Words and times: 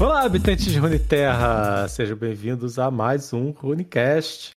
Olá, 0.00 0.22
habitantes 0.22 0.66
de 0.66 0.78
Runeterra! 0.78 1.88
Sejam 1.88 2.16
bem-vindos 2.16 2.78
a 2.78 2.88
mais 2.88 3.32
um 3.32 3.50
Runecast. 3.50 4.52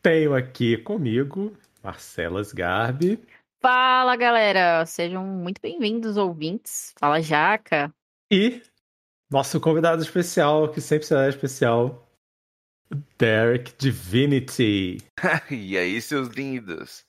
Tenho 0.00 0.34
aqui 0.34 0.78
comigo 0.78 1.54
Marcelas 1.82 2.50
Garbi. 2.50 3.22
Fala, 3.60 4.16
galera! 4.16 4.86
Sejam 4.86 5.22
muito 5.26 5.60
bem-vindos, 5.60 6.16
ouvintes. 6.16 6.94
Fala, 6.98 7.20
Jaca. 7.20 7.92
E 8.32 8.62
nosso 9.30 9.60
convidado 9.60 10.00
especial, 10.00 10.70
que 10.70 10.80
sempre 10.80 11.06
será 11.06 11.28
especial, 11.28 12.10
Derek 13.18 13.74
Divinity. 13.76 14.96
e 15.50 15.76
aí, 15.76 16.00
seus 16.00 16.28
lindos? 16.28 17.04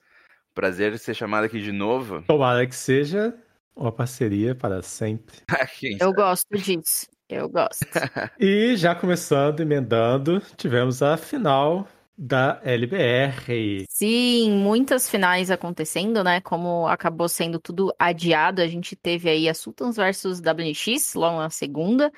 Prazer 0.54 1.00
ser 1.00 1.14
chamado 1.14 1.46
aqui 1.46 1.62
de 1.62 1.72
novo. 1.72 2.22
Tomara 2.24 2.68
que 2.68 2.76
seja 2.76 3.34
uma 3.74 3.94
parceria 3.94 4.54
para 4.54 4.82
sempre. 4.82 5.38
Eu 6.02 6.12
gosto 6.14 6.58
disso. 6.58 7.08
Eu 7.32 7.48
gosto. 7.48 7.86
e 8.38 8.76
já 8.76 8.94
começando, 8.94 9.62
emendando, 9.62 10.42
tivemos 10.58 11.02
a 11.02 11.16
final 11.16 11.88
da 12.18 12.60
LBR. 12.62 13.86
Sim, 13.90 14.52
muitas 14.52 15.10
finais 15.10 15.50
acontecendo, 15.50 16.26
né? 16.26 16.42
Como 16.42 16.86
acabou 16.88 17.30
sendo 17.30 17.58
tudo 17.58 17.96
adiado, 17.98 18.62
a 18.62 18.68
gente 18.68 18.98
teve 18.98 19.30
aí 19.30 19.48
a 19.48 19.54
Sultans 19.54 19.96
versus 19.96 20.42
WX 20.42 21.16
logo 21.16 21.38
na 21.38 21.50
segunda. 21.50 22.12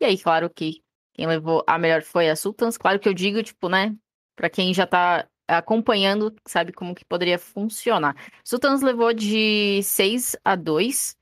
E 0.00 0.04
aí, 0.04 0.18
claro 0.18 0.50
que 0.50 0.82
quem 1.14 1.28
levou 1.28 1.62
a 1.64 1.78
melhor 1.78 2.02
foi 2.02 2.28
a 2.28 2.34
Sultans. 2.34 2.76
Claro 2.76 2.98
que 2.98 3.08
eu 3.08 3.14
digo, 3.14 3.40
tipo, 3.44 3.68
né? 3.68 3.94
Pra 4.34 4.50
quem 4.50 4.74
já 4.74 4.84
tá 4.84 5.28
acompanhando, 5.46 6.34
sabe 6.44 6.72
como 6.72 6.92
que 6.92 7.04
poderia 7.04 7.38
funcionar. 7.38 8.16
Sultans 8.44 8.82
levou 8.82 9.12
de 9.12 9.80
6 9.84 10.36
a 10.44 10.56
2. 10.56 11.16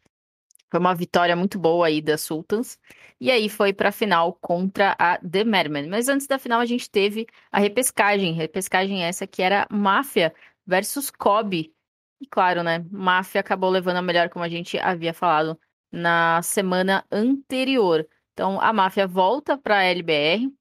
Foi 0.74 0.80
uma 0.80 0.92
vitória 0.92 1.36
muito 1.36 1.56
boa 1.56 1.86
aí 1.86 2.02
da 2.02 2.18
Sultans. 2.18 2.80
E 3.20 3.30
aí 3.30 3.48
foi 3.48 3.72
para 3.72 3.90
a 3.90 3.92
final 3.92 4.32
contra 4.40 4.96
a 4.98 5.18
The 5.18 5.44
Merman. 5.44 5.88
Mas 5.88 6.08
antes 6.08 6.26
da 6.26 6.36
final 6.36 6.58
a 6.60 6.66
gente 6.66 6.90
teve 6.90 7.28
a 7.52 7.60
repescagem. 7.60 8.32
Repescagem 8.32 9.04
essa 9.04 9.24
que 9.24 9.40
era 9.40 9.68
Máfia 9.70 10.34
versus 10.66 11.12
Kobe. 11.12 11.72
E 12.20 12.26
claro, 12.26 12.64
né? 12.64 12.84
Máfia 12.90 13.40
acabou 13.40 13.70
levando 13.70 13.98
a 13.98 14.02
melhor, 14.02 14.28
como 14.28 14.44
a 14.44 14.48
gente 14.48 14.76
havia 14.76 15.14
falado 15.14 15.56
na 15.92 16.42
semana 16.42 17.04
anterior. 17.08 18.04
Então 18.32 18.60
a 18.60 18.72
Máfia 18.72 19.06
volta 19.06 19.56
para 19.56 19.78
a 19.78 19.84
LBR. 19.84 20.52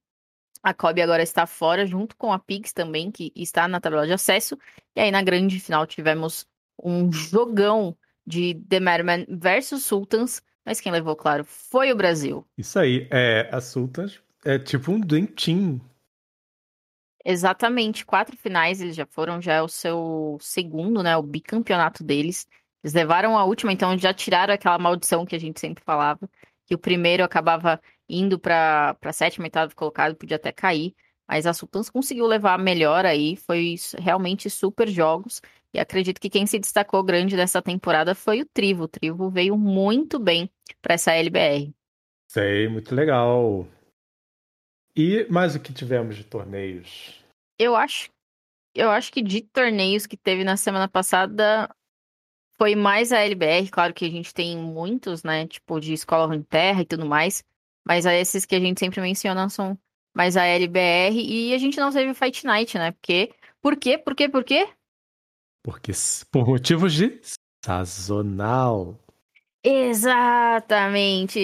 A 0.61 0.75
Kobe 0.75 1.02
agora 1.02 1.23
está 1.23 1.47
fora, 1.47 1.88
junto 1.88 2.16
com 2.17 2.31
a 2.31 2.38
Pix 2.38 2.72
também, 2.72 3.09
que 3.09 3.34
está 3.36 3.67
na 3.67 3.81
tabela 3.81 4.06
de 4.06 4.14
acesso. 4.14 4.59
E 4.95 5.02
aí 5.02 5.09
na 5.09 5.23
grande 5.23 5.59
final 5.59 5.88
tivemos 5.88 6.45
um 6.78 7.11
jogão 7.11 7.97
de 8.25 8.55
The 8.69 8.79
Merman 8.79 9.25
versus 9.29 9.83
Sultans 9.83 10.41
mas 10.66 10.79
quem 10.79 10.91
levou, 10.91 11.16
claro, 11.16 11.43
foi 11.43 11.91
o 11.91 11.95
Brasil. 11.95 12.45
Isso 12.57 12.79
aí, 12.79 13.07
é, 13.11 13.49
a 13.52 13.59
Sultans 13.59 14.21
é 14.45 14.57
tipo 14.57 14.91
um 14.91 14.99
Dream 14.99 15.25
Team. 15.25 15.81
Exatamente, 17.25 18.05
quatro 18.05 18.35
finais 18.35 18.81
eles 18.81 18.95
já 18.95 19.05
foram, 19.05 19.41
já 19.41 19.53
é 19.53 19.61
o 19.61 19.67
seu 19.67 20.38
segundo, 20.41 21.01
né, 21.01 21.16
o 21.16 21.23
bicampeonato 21.23 22.03
deles. 22.03 22.47
Eles 22.83 22.94
levaram 22.94 23.38
a 23.38 23.45
última, 23.45 23.71
então 23.71 23.97
já 23.97 24.13
tiraram 24.13 24.53
aquela 24.53 24.77
maldição 24.77 25.25
que 25.25 25.35
a 25.35 25.39
gente 25.39 25.59
sempre 25.59 25.83
falava, 25.83 26.29
que 26.66 26.75
o 26.75 26.77
primeiro 26.77 27.23
acabava 27.23 27.81
indo 28.09 28.38
para 28.38 28.97
a 29.01 29.13
sétima, 29.13 29.45
oitavo 29.45 29.75
colocado, 29.75 30.16
podia 30.16 30.35
até 30.35 30.51
cair. 30.51 30.94
Mas 31.25 31.45
a 31.45 31.53
Sultans 31.53 31.89
conseguiu 31.89 32.27
levar 32.27 32.59
melhor 32.59 33.05
aí, 33.05 33.38
foi 33.38 33.75
realmente 33.97 34.49
super 34.49 34.89
jogos. 34.89 35.41
E 35.73 35.79
acredito 35.79 36.21
que 36.21 36.29
quem 36.29 36.45
se 36.45 36.59
destacou 36.59 37.03
grande 37.03 37.35
nessa 37.35 37.61
temporada 37.61 38.13
foi 38.13 38.41
o 38.41 38.45
Trivo. 38.45 38.83
O 38.83 38.88
Trivo 38.88 39.29
veio 39.29 39.57
muito 39.57 40.19
bem 40.19 40.49
para 40.81 40.93
essa 40.93 41.13
LBR. 41.13 41.73
Sei, 42.29 42.67
muito 42.67 42.93
legal. 42.93 43.67
E 44.95 45.25
mais 45.29 45.55
o 45.55 45.59
que 45.59 45.73
tivemos 45.73 46.16
de 46.16 46.23
torneios? 46.23 47.23
Eu 47.57 47.75
acho, 47.75 48.09
eu 48.75 48.91
acho 48.91 49.12
que 49.12 49.22
de 49.22 49.41
torneios 49.41 50.06
que 50.06 50.16
teve 50.16 50.44
na 50.44 50.57
semana 50.57 50.88
passada 50.88 51.67
foi 52.57 52.75
mais 52.75 53.12
a 53.12 53.19
LBR. 53.19 53.69
Claro 53.69 53.94
que 53.94 54.06
a 54.06 54.09
gente 54.09 54.33
tem 54.33 54.56
muitos, 54.57 55.23
né? 55.23 55.47
Tipo 55.47 55.79
de 55.79 55.94
escola 55.94 56.35
em 56.35 56.44
terra 56.44 56.81
e 56.81 56.85
tudo 56.85 57.06
mais. 57.06 57.44
Mas 57.85 58.06
esses 58.06 58.45
que 58.45 58.56
a 58.56 58.59
gente 58.59 58.79
sempre 58.79 59.01
menciona 59.01 59.50
são 59.50 59.78
mais 60.16 60.38
a 60.38 60.45
LBR. 60.45 61.16
E 61.16 61.53
a 61.53 61.57
gente 61.57 61.79
não 61.79 61.91
teve 61.91 62.13
Fight 62.13 62.45
Night, 62.45 62.78
né? 62.78 62.91
Porque. 62.91 63.33
Por 63.62 63.75
quê? 63.78 63.97
Por 63.97 64.13
quê? 64.16 64.29
Por 64.29 64.44
quê? 64.44 64.67
Porque 65.63 65.94
por 66.29 66.46
motivos 66.46 66.94
de 66.94 67.19
sazonal. 67.66 69.00
Exatamente! 69.63 71.40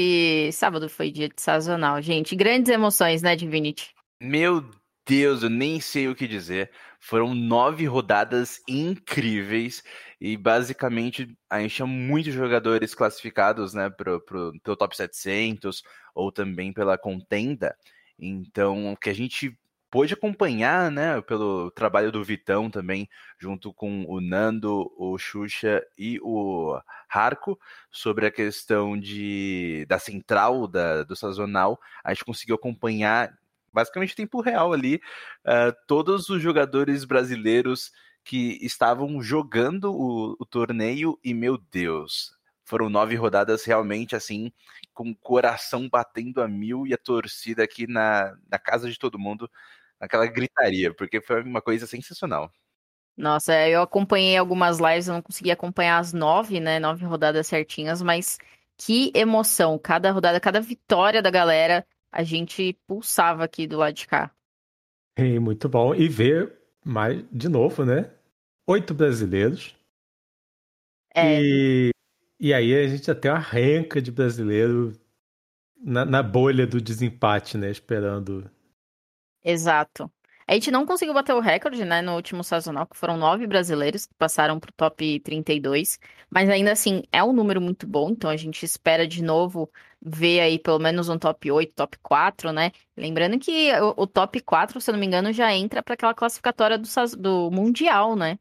Sábado 0.51 0.89
foi 0.89 1.09
dia 1.09 1.29
de 1.29 1.41
sazonal, 1.41 2.01
gente. 2.01 2.35
Grandes 2.35 2.69
emoções, 2.69 3.21
né, 3.21 3.33
Divinity? 3.37 3.95
Meu 4.21 4.69
Deus, 5.07 5.41
eu 5.41 5.49
nem 5.49 5.79
sei 5.79 6.09
o 6.09 6.15
que 6.15 6.27
dizer. 6.27 6.69
Foram 6.99 7.33
nove 7.33 7.85
rodadas 7.85 8.61
incríveis 8.67 9.81
e 10.19 10.35
basicamente 10.35 11.33
a 11.49 11.61
gente 11.61 11.75
tinha 11.75 11.87
muitos 11.87 12.33
jogadores 12.33 12.93
classificados, 12.93 13.73
né, 13.73 13.89
pro, 13.89 14.19
pro, 14.19 14.51
pelo 14.61 14.75
top 14.75 14.97
700 14.97 15.81
ou 16.13 16.29
também 16.29 16.73
pela 16.73 16.97
contenda. 16.97 17.73
Então, 18.19 18.91
o 18.91 18.97
que 18.97 19.09
a 19.09 19.13
gente 19.13 19.57
pôde 19.89 20.13
acompanhar, 20.13 20.91
né, 20.91 21.21
pelo 21.21 21.71
trabalho 21.71 22.11
do 22.11 22.23
Vitão 22.23 22.69
também, 22.69 23.09
junto 23.39 23.73
com 23.73 24.05
o 24.07 24.21
Nando, 24.21 24.91
o 24.97 25.17
Xuxa 25.17 25.83
e 25.97 26.19
o 26.21 26.79
Harco, 27.09 27.59
sobre 27.91 28.25
a 28.27 28.31
questão 28.31 28.99
de, 28.99 29.85
da 29.87 29.97
central 29.97 30.67
da, 30.67 31.03
do 31.03 31.15
sazonal, 31.15 31.79
a 32.03 32.13
gente 32.13 32.25
conseguiu 32.25 32.55
acompanhar 32.55 33.33
basicamente 33.73 34.13
em 34.13 34.15
tempo 34.15 34.41
real 34.41 34.73
ali 34.73 34.95
uh, 35.45 35.73
todos 35.87 36.29
os 36.29 36.41
jogadores 36.41 37.05
brasileiros 37.05 37.91
que 38.23 38.57
estavam 38.61 39.21
jogando 39.21 39.91
o, 39.91 40.35
o 40.39 40.45
torneio 40.45 41.19
e 41.23 41.33
meu 41.33 41.57
Deus, 41.57 42.31
foram 42.63 42.89
nove 42.89 43.15
rodadas 43.15 43.65
realmente 43.65 44.15
assim, 44.15 44.51
com 44.93 45.09
o 45.09 45.15
coração 45.15 45.89
batendo 45.89 46.41
a 46.41 46.47
mil 46.47 46.85
e 46.85 46.93
a 46.93 46.97
torcida 46.97 47.63
aqui 47.63 47.87
na, 47.87 48.35
na 48.47 48.59
casa 48.59 48.89
de 48.89 48.99
todo 48.99 49.17
mundo 49.17 49.49
aquela 49.99 50.25
gritaria, 50.25 50.93
porque 50.93 51.21
foi 51.21 51.43
uma 51.43 51.61
coisa 51.61 51.85
sensacional. 51.85 52.51
Nossa, 53.17 53.53
é, 53.53 53.69
eu 53.71 53.81
acompanhei 53.81 54.37
algumas 54.37 54.79
lives, 54.79 55.07
eu 55.07 55.13
não 55.13 55.21
consegui 55.21 55.51
acompanhar 55.51 55.99
as 55.99 56.13
nove, 56.13 56.59
né? 56.59 56.79
Nove 56.79 57.05
rodadas 57.05 57.47
certinhas, 57.47 58.01
mas 58.01 58.37
que 58.77 59.11
emoção! 59.13 59.77
Cada 59.77 60.09
rodada, 60.11 60.39
cada 60.39 60.61
vitória 60.61 61.21
da 61.21 61.29
galera, 61.29 61.85
a 62.11 62.23
gente 62.23 62.77
pulsava 62.87 63.43
aqui 63.43 63.67
do 63.67 63.77
lado 63.77 63.93
de 63.93 64.07
cá. 64.07 64.31
É, 65.17 65.37
muito 65.37 65.67
bom. 65.67 65.93
E 65.93 66.07
ver 66.07 66.57
mais 66.85 67.23
de 67.29 67.49
novo, 67.49 67.83
né? 67.83 68.09
Oito 68.65 68.93
brasileiros. 68.93 69.75
É. 71.13 71.41
E, 71.41 71.91
e 72.39 72.53
aí 72.53 72.73
a 72.73 72.87
gente 72.87 73.07
já 73.07 73.15
tem 73.15 73.29
uma 73.29 73.37
renca 73.37 74.01
de 74.01 74.11
brasileiro 74.13 74.93
na, 75.77 76.05
na 76.05 76.23
bolha 76.23 76.65
do 76.65 76.79
desempate, 76.79 77.57
né? 77.57 77.69
Esperando 77.69 78.49
Exato. 79.43 80.11
A 80.49 80.55
gente 80.55 80.71
não 80.71 80.83
conseguiu 80.83 81.13
bater 81.13 81.35
o 81.35 81.39
recorde, 81.39 81.85
né, 81.85 82.01
no 82.01 82.15
último 82.15 82.43
sazonal, 82.43 82.87
que 82.87 82.97
foram 82.97 83.15
nove 83.15 83.45
brasileiros 83.45 84.07
que 84.07 84.15
passaram 84.15 84.59
pro 84.59 84.73
top 84.73 85.19
32, 85.19 85.99
mas 86.27 86.49
ainda 86.49 86.71
assim 86.71 87.03
é 87.11 87.23
um 87.23 87.31
número 87.31 87.61
muito 87.61 87.85
bom, 87.85 88.09
então 88.09 88.31
a 88.31 88.35
gente 88.35 88.65
espera 88.65 89.07
de 89.07 89.23
novo 89.23 89.69
ver 90.01 90.39
aí 90.39 90.57
pelo 90.57 90.79
menos 90.79 91.07
um 91.07 91.19
top 91.19 91.51
8, 91.51 91.71
top 91.75 91.99
4, 91.99 92.51
né? 92.51 92.71
Lembrando 92.97 93.37
que 93.37 93.71
o, 93.79 93.93
o 93.95 94.07
top 94.07 94.41
4, 94.41 94.81
se 94.81 94.89
eu 94.89 94.93
não 94.93 94.99
me 94.99 95.05
engano, 95.05 95.31
já 95.31 95.53
entra 95.53 95.83
para 95.83 95.93
aquela 95.93 96.15
classificatória 96.15 96.79
do, 96.79 96.87
do 97.19 97.51
Mundial, 97.51 98.15
né? 98.15 98.39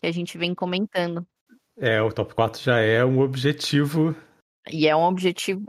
Que 0.00 0.06
a 0.06 0.12
gente 0.12 0.38
vem 0.38 0.54
comentando. 0.54 1.26
É, 1.76 2.00
o 2.00 2.12
top 2.12 2.36
4 2.36 2.62
já 2.62 2.78
é 2.78 3.04
um 3.04 3.18
objetivo. 3.18 4.14
E 4.70 4.86
é 4.86 4.94
um 4.94 5.02
objetivo. 5.02 5.64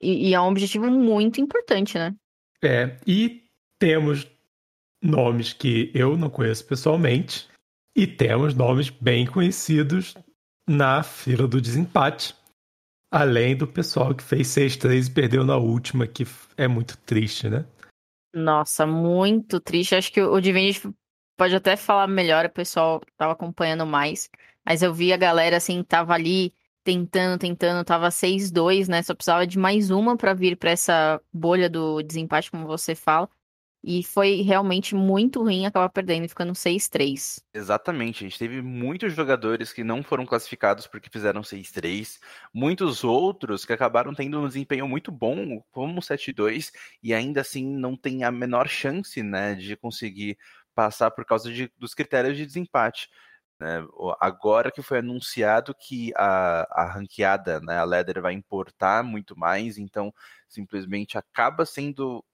E, 0.00 0.30
e 0.30 0.34
é 0.34 0.40
um 0.40 0.48
objetivo 0.48 0.90
muito 0.90 1.40
importante, 1.40 1.96
né? 1.96 2.12
É, 2.60 2.96
e 3.06 3.48
temos 3.80 4.30
nomes 5.02 5.52
que 5.54 5.90
eu 5.94 6.16
não 6.16 6.28
conheço 6.28 6.64
pessoalmente 6.66 7.48
e 7.96 8.06
temos 8.06 8.54
nomes 8.54 8.90
bem 8.90 9.26
conhecidos 9.26 10.14
na 10.68 11.02
fila 11.02 11.48
do 11.48 11.60
desempate. 11.60 12.36
Além 13.12 13.56
do 13.56 13.66
pessoal 13.66 14.14
que 14.14 14.22
fez 14.22 14.46
6-3 14.48 15.08
e 15.08 15.10
perdeu 15.10 15.44
na 15.44 15.56
última, 15.56 16.06
que 16.06 16.24
é 16.56 16.68
muito 16.68 16.96
triste, 16.98 17.48
né? 17.48 17.64
Nossa, 18.32 18.86
muito 18.86 19.58
triste. 19.58 19.96
Acho 19.96 20.12
que 20.12 20.20
o 20.20 20.40
Divinity 20.40 20.88
pode 21.36 21.56
até 21.56 21.74
falar 21.74 22.06
melhor, 22.06 22.44
o 22.44 22.50
pessoal 22.50 23.00
tava 23.16 23.32
acompanhando 23.32 23.84
mais. 23.84 24.30
Mas 24.64 24.82
eu 24.82 24.94
vi 24.94 25.12
a 25.12 25.16
galera 25.16 25.56
assim, 25.56 25.82
tava 25.82 26.14
ali 26.14 26.54
tentando, 26.84 27.40
tentando, 27.40 27.84
tava 27.84 28.10
6-2, 28.10 28.86
né? 28.86 29.02
Só 29.02 29.14
precisava 29.14 29.44
de 29.44 29.58
mais 29.58 29.90
uma 29.90 30.16
para 30.16 30.32
vir 30.32 30.56
para 30.56 30.70
essa 30.70 31.20
bolha 31.32 31.68
do 31.68 32.02
desempate, 32.02 32.50
como 32.50 32.66
você 32.66 32.94
fala. 32.94 33.28
E 33.82 34.04
foi 34.04 34.42
realmente 34.42 34.94
muito 34.94 35.42
ruim 35.42 35.66
acabar 35.66 35.88
perdendo, 35.88 36.28
ficando 36.28 36.54
6-3. 36.54 37.40
Exatamente, 37.52 38.24
a 38.24 38.28
gente 38.28 38.38
teve 38.38 38.62
muitos 38.62 39.12
jogadores 39.12 39.72
que 39.72 39.82
não 39.82 40.04
foram 40.04 40.24
classificados 40.24 40.86
porque 40.86 41.10
fizeram 41.10 41.42
6-3, 41.42 42.20
muitos 42.54 43.02
outros 43.02 43.64
que 43.64 43.72
acabaram 43.72 44.14
tendo 44.14 44.38
um 44.40 44.46
desempenho 44.46 44.86
muito 44.86 45.10
bom, 45.10 45.60
como 45.72 46.00
7-2, 46.00 46.70
e 47.02 47.12
ainda 47.12 47.40
assim 47.40 47.66
não 47.66 47.96
tem 47.96 48.22
a 48.22 48.30
menor 48.30 48.68
chance 48.68 49.20
né, 49.20 49.56
de 49.56 49.76
conseguir 49.76 50.38
passar 50.76 51.10
por 51.10 51.24
causa 51.24 51.52
de, 51.52 51.72
dos 51.76 51.92
critérios 51.92 52.36
de 52.36 52.46
desempate. 52.46 53.08
Né? 53.58 53.84
Agora 54.20 54.70
que 54.70 54.80
foi 54.80 54.98
anunciado 55.00 55.74
que 55.74 56.12
a, 56.16 56.66
a 56.70 56.92
ranqueada, 56.92 57.60
né, 57.60 57.78
a 57.78 57.84
Leather 57.84 58.22
vai 58.22 58.32
importar 58.32 59.02
muito 59.02 59.36
mais, 59.36 59.76
então 59.76 60.14
simplesmente 60.48 61.18
acaba 61.18 61.66
sendo 61.66 62.24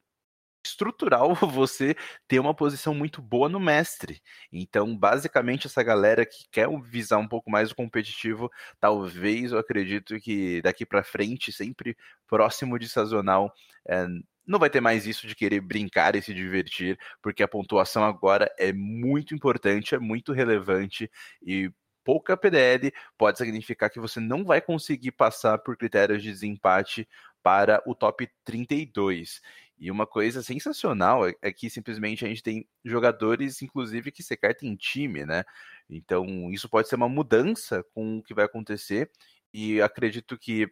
estrutural 0.67 1.35
você 1.47 1.97
ter 2.29 2.39
uma 2.39 2.55
posição 2.55 2.95
muito 2.95 3.23
boa 3.23 3.49
no 3.49 3.61
mestre. 3.61 4.21
Então, 4.53 4.97
basicamente, 4.97 5.67
essa 5.67 5.83
galera 5.83 6.27
que 6.27 6.45
quer 6.51 6.69
visar 6.83 7.19
um 7.19 7.29
pouco 7.29 7.51
mais 7.51 7.71
o 7.71 7.75
competitivo, 7.75 8.51
talvez 8.81 9.53
eu 9.53 9.59
acredito 9.59 10.19
que 10.21 10.61
daqui 10.63 10.85
para 10.87 11.03
frente, 11.05 11.53
sempre 11.53 11.97
próximo 12.27 12.79
de 12.79 12.89
sazonal, 12.89 13.53
é, 13.89 14.07
não 14.47 14.59
vai 14.59 14.71
ter 14.71 14.81
mais 14.81 15.07
isso 15.07 15.27
de 15.27 15.35
querer 15.35 15.61
brincar 15.61 16.15
e 16.15 16.23
se 16.23 16.33
divertir, 16.33 16.99
porque 17.21 17.43
a 17.43 17.49
pontuação 17.49 18.05
agora 18.05 18.51
é 18.59 18.73
muito 18.73 19.35
importante, 19.35 19.95
é 19.95 19.99
muito 19.99 20.33
relevante 20.33 21.11
e 21.43 21.71
pouca 22.05 22.37
PDL 22.37 22.93
pode 23.19 23.39
significar 23.39 23.91
que 23.91 23.99
você 23.99 24.21
não 24.21 24.45
vai 24.45 24.61
conseguir 24.61 25.11
passar 25.13 25.59
por 25.59 25.77
critérios 25.77 26.23
de 26.23 26.31
desempate 26.31 27.09
para 27.43 27.83
o 27.87 27.95
top 27.95 28.29
32. 28.45 29.41
E 29.79 29.91
uma 29.91 30.07
coisa 30.07 30.43
sensacional 30.43 31.29
é, 31.29 31.35
é 31.43 31.53
que 31.53 31.69
simplesmente 31.69 32.25
a 32.25 32.29
gente 32.29 32.43
tem 32.43 32.67
jogadores, 32.85 33.61
inclusive, 33.63 34.11
que 34.11 34.23
sequer 34.23 34.55
tem 34.55 34.75
time, 34.77 35.25
né? 35.27 35.45
Então, 35.89 36.51
isso 36.51 36.69
pode 36.69 36.89
ser 36.89 36.97
uma 36.97 37.09
mudança 37.09 37.85
com 37.95 38.19
o 38.19 38.23
que 38.23 38.35
vai 38.35 38.45
acontecer. 38.45 39.11
E 39.53 39.81
acredito 39.81 40.39
que 40.39 40.69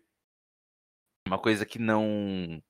uma 1.26 1.38
coisa 1.38 1.64
que 1.64 1.78
não 1.78 2.62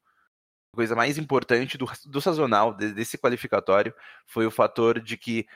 coisa 0.75 0.97
mais 0.97 1.19
importante 1.19 1.79
do, 1.79 1.87
do 2.07 2.21
sazonal, 2.21 2.75
desse 2.75 3.17
qualificatório, 3.17 3.95
foi 4.27 4.45
o 4.45 4.51
fator 4.51 5.01
de 5.01 5.17
que 5.17 5.47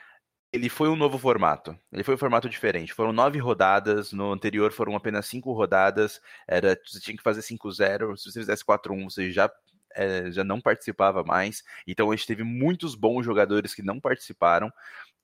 ele 0.51 0.69
foi 0.69 0.89
um 0.89 0.95
novo 0.95 1.17
formato. 1.17 1.77
Ele 1.91 2.03
foi 2.03 2.15
um 2.15 2.17
formato 2.17 2.49
diferente. 2.49 2.93
Foram 2.93 3.13
nove 3.13 3.37
rodadas, 3.37 4.11
no 4.11 4.31
anterior 4.31 4.71
foram 4.71 4.95
apenas 4.95 5.27
cinco 5.27 5.53
rodadas. 5.53 6.19
Era, 6.47 6.79
você 6.85 6.99
tinha 6.99 7.15
que 7.15 7.21
fazer 7.21 7.41
5-0. 7.41 8.17
Se 8.17 8.31
você 8.31 8.39
fizesse 8.39 8.65
4-1, 8.65 9.03
você 9.03 9.31
já, 9.31 9.51
é, 9.99 10.31
já 10.31 10.43
não 10.43 10.61
participava 10.61 11.23
mais. 11.23 11.63
Então 11.87 12.11
a 12.11 12.15
gente 12.15 12.27
teve 12.27 12.43
muitos 12.43 12.95
bons 12.95 13.23
jogadores 13.25 13.73
que 13.73 13.83
não 13.83 13.99
participaram. 13.99 14.71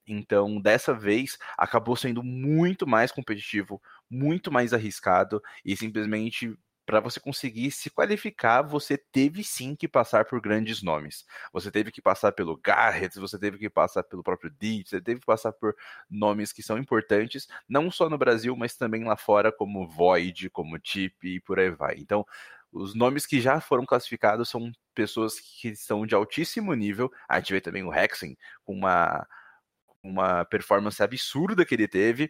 Então, 0.07 0.61
dessa 0.61 0.93
vez, 0.93 1.37
acabou 1.57 1.95
sendo 1.95 2.21
muito 2.23 2.85
mais 2.87 3.11
competitivo, 3.11 3.81
muito 4.09 4.51
mais 4.51 4.73
arriscado 4.73 5.41
e 5.63 5.75
simplesmente 5.75 6.55
para 6.85 6.99
você 6.99 7.19
conseguir 7.19 7.71
se 7.71 7.89
qualificar, 7.89 8.61
você 8.61 8.97
teve 8.97 9.43
sim 9.43 9.75
que 9.75 9.87
passar 9.87 10.25
por 10.25 10.39
grandes 10.39 10.83
nomes. 10.83 11.25
Você 11.51 11.71
teve 11.71 11.91
que 11.91 12.01
passar 12.01 12.31
pelo 12.31 12.57
Garrett, 12.57 13.19
você 13.19 13.39
teve 13.39 13.57
que 13.57 13.69
passar 13.69 14.03
pelo 14.03 14.21
próprio 14.21 14.51
Dietz, 14.51 14.91
você 14.91 15.01
teve 15.01 15.19
que 15.19 15.25
passar 15.25 15.51
por 15.51 15.75
nomes 16.09 16.53
que 16.53 16.61
são 16.61 16.77
importantes, 16.77 17.47
não 17.67 17.89
só 17.89 18.07
no 18.07 18.17
Brasil, 18.17 18.55
mas 18.55 18.77
também 18.77 19.03
lá 19.03 19.17
fora, 19.17 19.51
como 19.51 19.87
Void, 19.87 20.49
como 20.51 20.79
Chip 20.83 21.27
e 21.27 21.39
por 21.41 21.59
aí 21.59 21.71
vai. 21.71 21.95
Então, 21.97 22.25
os 22.75 22.93
nomes 22.93 23.25
que 23.25 23.39
já 23.39 23.61
foram 23.61 23.85
classificados 23.85 24.49
são 24.49 24.69
pessoas 24.93 25.39
que 25.39 25.73
são 25.75 26.05
de 26.05 26.13
altíssimo 26.13 26.73
nível. 26.73 27.09
A 27.27 27.39
gente 27.39 27.53
vê 27.53 27.61
também 27.61 27.83
o 27.83 27.93
Hexen 27.93 28.37
com 28.65 28.73
uma, 28.73 29.25
uma 30.03 30.43
performance 30.43 31.01
absurda 31.01 31.65
que 31.65 31.73
ele 31.73 31.87
teve. 31.87 32.29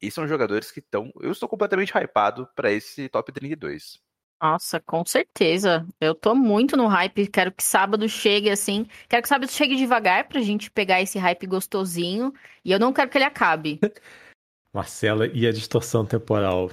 E 0.00 0.10
são 0.10 0.28
jogadores 0.28 0.70
que 0.70 0.80
estão. 0.80 1.10
Eu 1.18 1.32
estou 1.32 1.48
completamente 1.48 1.96
hypado 1.96 2.46
para 2.54 2.70
esse 2.70 3.08
top 3.08 3.32
32. 3.32 3.98
Nossa, 4.38 4.78
com 4.80 5.02
certeza. 5.06 5.86
Eu 5.98 6.14
tô 6.14 6.34
muito 6.34 6.76
no 6.76 6.86
hype. 6.86 7.26
Quero 7.28 7.50
que 7.50 7.64
sábado 7.64 8.06
chegue 8.06 8.50
assim. 8.50 8.86
Quero 9.08 9.22
que 9.22 9.28
sábado 9.30 9.50
chegue 9.50 9.76
devagar 9.76 10.28
pra 10.28 10.42
gente 10.42 10.70
pegar 10.70 11.00
esse 11.00 11.18
hype 11.18 11.46
gostosinho. 11.46 12.34
E 12.62 12.70
eu 12.70 12.78
não 12.78 12.92
quero 12.92 13.08
que 13.08 13.16
ele 13.16 13.24
acabe. 13.24 13.80
Marcela 14.74 15.26
e 15.26 15.46
a 15.46 15.52
distorção 15.52 16.04
temporal. 16.04 16.70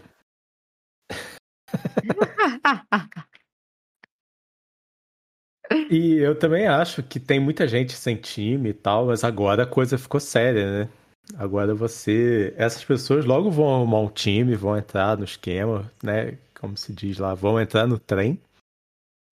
E 5.90 6.18
eu 6.18 6.38
também 6.38 6.68
acho 6.68 7.02
que 7.04 7.20
tem 7.20 7.40
muita 7.40 7.68
gente 7.68 7.94
sem 7.94 8.16
time 8.16 8.70
e 8.70 8.74
tal, 8.74 9.08
mas 9.08 9.24
agora 9.24 9.64
a 9.64 9.68
coisa 9.68 9.98
ficou 9.98 10.20
séria, 10.20 10.86
né? 10.86 10.90
Agora 11.38 11.74
você. 11.74 12.54
Essas 12.58 12.84
pessoas 12.84 13.26
logo 13.26 13.50
vão 13.50 13.74
arrumar 13.74 14.00
um 14.00 14.10
time, 14.10 14.56
vão 14.56 14.78
entrar 14.78 15.18
no 15.18 15.24
esquema, 15.24 15.92
né? 16.04 16.38
Como 16.60 16.78
se 16.78 16.94
diz 16.94 17.18
lá, 17.18 17.34
vão 17.34 17.60
entrar 17.60 17.88
no 17.88 17.98
trem. 17.98 18.40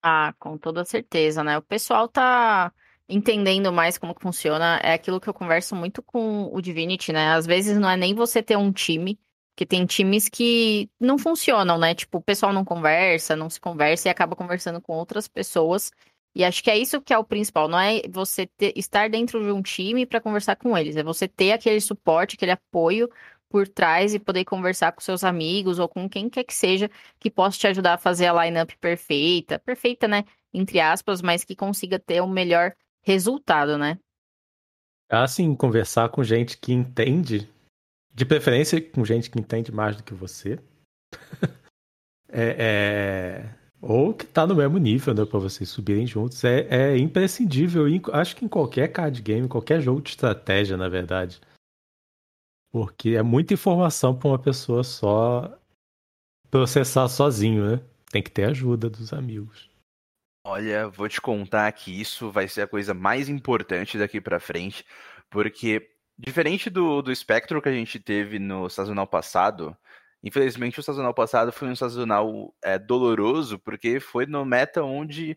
Ah, 0.03 0.35
com 0.39 0.57
toda 0.57 0.85
certeza, 0.85 1.45
né? 1.45 1.59
O 1.59 1.63
pessoal 1.63 2.09
tá 2.09 2.73
entendendo 3.09 3.73
mais 3.73 3.99
como 3.99 4.15
funciona. 4.19 4.81
É 4.83 4.95
aquilo 4.95 5.21
que 5.21 5.29
eu 5.29 5.35
converso 5.35 5.75
muito 5.75 6.03
com 6.03 6.49
o 6.53 6.61
Divinity, 6.61 7.13
né? 7.13 7.33
Às 7.33 7.47
vezes 7.47 7.79
não 7.79 7.91
é 7.91 7.97
nem 7.97 8.15
você 8.15 8.43
ter 8.43 8.57
um 8.57 8.73
time, 8.73 9.19
que 9.61 9.67
tem 9.67 9.85
times 9.85 10.27
que 10.27 10.89
não 10.99 11.19
funcionam, 11.19 11.77
né? 11.77 11.95
Tipo, 11.95 12.17
o 12.17 12.23
pessoal 12.23 12.51
não 12.51 12.65
conversa, 12.65 13.37
não 13.37 13.51
se 13.51 13.61
conversa 13.61 14.09
e 14.09 14.11
acaba 14.11 14.35
conversando 14.35 14.81
com 14.81 14.95
outras 14.95 15.29
pessoas 15.29 15.93
e 16.35 16.43
acho 16.43 16.65
que 16.65 16.71
é 16.71 16.79
isso 16.79 16.99
que 17.03 17.13
é 17.13 17.19
o 17.19 17.25
principal, 17.25 17.69
não 17.69 17.79
é 17.79 18.01
você 18.09 18.47
ter, 18.47 18.73
estar 18.75 19.11
dentro 19.11 19.45
de 19.45 19.53
um 19.53 19.61
time 19.61 20.07
para 20.07 20.19
conversar 20.19 20.57
com 20.57 20.79
eles, 20.79 20.97
é 20.97 21.03
você 21.03 21.29
ter 21.29 21.53
aquele 21.53 21.79
suporte, 21.79 22.37
aquele 22.37 22.53
apoio 22.53 23.11
por 23.51 23.69
trás 23.69 24.15
e 24.15 24.19
poder 24.19 24.47
conversar 24.47 24.93
com 24.93 25.01
seus 25.03 25.25
amigos 25.25 25.79
ou 25.79 25.87
com 25.87 26.09
quem 26.09 26.31
quer 26.31 26.45
que 26.45 26.55
seja 26.55 26.91
que 27.19 27.31
possa 27.31 27.59
te 27.59 27.67
ajudar 27.67 27.95
a 27.95 27.99
fazer 27.99 28.29
a 28.29 28.45
lineup 28.47 28.71
perfeita, 28.81 29.59
perfeita, 29.59 30.09
né, 30.09 30.25
entre 30.55 30.81
aspas, 30.81 31.21
mas 31.21 31.45
que 31.45 31.55
consiga 31.55 31.99
ter 31.99 32.23
o 32.23 32.27
melhor 32.27 32.73
resultado, 33.03 33.77
né? 33.77 33.99
Assim, 35.11 35.55
conversar 35.55 36.09
com 36.09 36.25
gente 36.25 36.57
que 36.57 36.73
entende, 36.73 37.47
de 38.13 38.25
preferência 38.25 38.81
com 38.81 39.05
gente 39.05 39.31
que 39.31 39.39
entende 39.39 39.73
mais 39.73 39.97
do 39.97 40.03
que 40.03 40.15
você. 40.15 40.59
é, 42.29 42.57
é 42.59 43.61
ou 43.83 44.13
que 44.13 44.27
tá 44.27 44.47
no 44.47 44.55
mesmo 44.55 44.77
nível, 44.77 45.15
né, 45.15 45.25
para 45.25 45.39
vocês 45.39 45.69
subirem 45.69 46.07
juntos, 46.07 46.45
é, 46.45 46.67
é 46.69 46.99
imprescindível. 46.99 47.85
Acho 48.13 48.37
que 48.37 48.45
em 48.45 48.49
qualquer 48.49 48.89
card 48.89 49.23
game, 49.23 49.49
qualquer 49.49 49.81
jogo 49.81 50.03
de 50.03 50.11
estratégia, 50.11 50.77
na 50.77 50.89
verdade. 50.89 51.41
Porque 52.71 53.11
é 53.11 53.23
muita 53.23 53.55
informação 53.55 54.15
para 54.15 54.29
uma 54.29 54.39
pessoa 54.39 54.85
só 54.85 55.59
processar 56.51 57.09
sozinho, 57.09 57.69
né? 57.71 57.81
Tem 58.11 58.23
que 58.23 58.31
ter 58.31 58.45
ajuda 58.45 58.91
dos 58.91 59.13
amigos. 59.13 59.71
Olha, 60.45 60.89
vou 60.89 61.09
te 61.09 61.21
contar 61.21 61.71
que 61.73 62.01
isso 62.01 62.31
vai 62.31 62.49
ser 62.49 62.63
a 62.63 62.69
coisa 62.69 62.93
mais 62.93 63.29
importante 63.29 63.99
daqui 63.99 64.21
para 64.21 64.41
frente, 64.41 64.85
porque 65.31 65.91
diferente 66.21 66.71
do, 66.71 67.03
do 67.03 67.13
espectro 67.13 67.61
que 67.61 67.69
a 67.69 67.73
gente 67.73 67.99
teve 67.99 68.39
no 68.39 68.69
sazonal 68.69 69.07
passado, 69.07 69.77
Infelizmente, 70.23 70.79
o 70.79 70.83
sazonal 70.83 71.15
passado 71.15 71.51
foi 71.51 71.69
um 71.69 71.77
sazonal 71.77 72.55
é, 72.63 72.79
doloroso, 72.79 73.59
porque 73.59 73.99
foi 73.99 74.27
no 74.27 74.45
meta 74.45 74.83
onde 74.83 75.37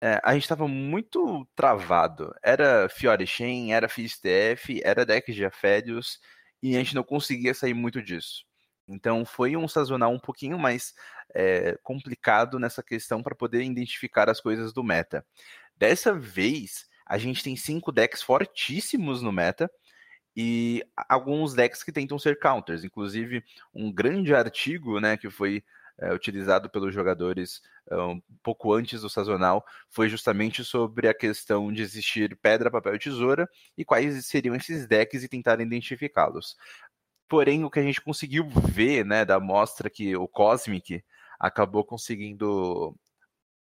é, 0.00 0.20
a 0.22 0.34
gente 0.34 0.44
estava 0.44 0.68
muito 0.68 1.46
travado. 1.56 2.32
Era 2.42 2.88
Fiore 2.88 3.26
Shen, 3.26 3.72
era 3.72 3.88
FISTF, 3.88 4.80
era 4.84 5.04
deck 5.04 5.32
de 5.32 5.44
Afédios, 5.44 6.20
e 6.62 6.76
a 6.76 6.78
gente 6.78 6.94
não 6.94 7.02
conseguia 7.02 7.54
sair 7.54 7.74
muito 7.74 8.00
disso. 8.00 8.44
Então 8.86 9.24
foi 9.24 9.56
um 9.56 9.66
sazonal 9.66 10.12
um 10.12 10.18
pouquinho 10.18 10.58
mais 10.58 10.94
é, 11.34 11.76
complicado 11.82 12.58
nessa 12.58 12.82
questão 12.82 13.22
para 13.22 13.34
poder 13.34 13.64
identificar 13.64 14.30
as 14.30 14.40
coisas 14.40 14.72
do 14.72 14.84
meta. 14.84 15.26
Dessa 15.76 16.12
vez, 16.12 16.86
a 17.04 17.18
gente 17.18 17.42
tem 17.42 17.56
cinco 17.56 17.90
decks 17.90 18.22
fortíssimos 18.22 19.22
no 19.22 19.32
meta, 19.32 19.68
e 20.36 20.84
alguns 21.08 21.54
decks 21.54 21.82
que 21.82 21.92
tentam 21.92 22.18
ser 22.18 22.38
counters. 22.38 22.84
Inclusive, 22.84 23.44
um 23.74 23.92
grande 23.92 24.34
artigo 24.34 25.00
né, 25.00 25.16
que 25.16 25.30
foi 25.30 25.62
é, 25.98 26.12
utilizado 26.12 26.68
pelos 26.68 26.92
jogadores 26.92 27.62
é, 27.88 27.96
um 27.96 28.20
pouco 28.42 28.72
antes 28.72 29.02
do 29.02 29.08
sazonal 29.08 29.64
foi 29.88 30.08
justamente 30.08 30.64
sobre 30.64 31.08
a 31.08 31.14
questão 31.14 31.72
de 31.72 31.82
existir 31.82 32.36
pedra, 32.36 32.70
papel 32.70 32.96
e 32.96 32.98
tesoura 32.98 33.48
e 33.78 33.84
quais 33.84 34.26
seriam 34.26 34.54
esses 34.56 34.86
decks 34.86 35.22
e 35.22 35.28
tentar 35.28 35.60
identificá-los. 35.60 36.56
Porém, 37.28 37.64
o 37.64 37.70
que 37.70 37.80
a 37.80 37.82
gente 37.82 38.00
conseguiu 38.00 38.48
ver 38.48 39.04
né, 39.04 39.24
da 39.24 39.38
mostra 39.38 39.88
que 39.88 40.16
o 40.16 40.26
Cosmic 40.26 41.02
acabou 41.38 41.84
conseguindo 41.84 42.96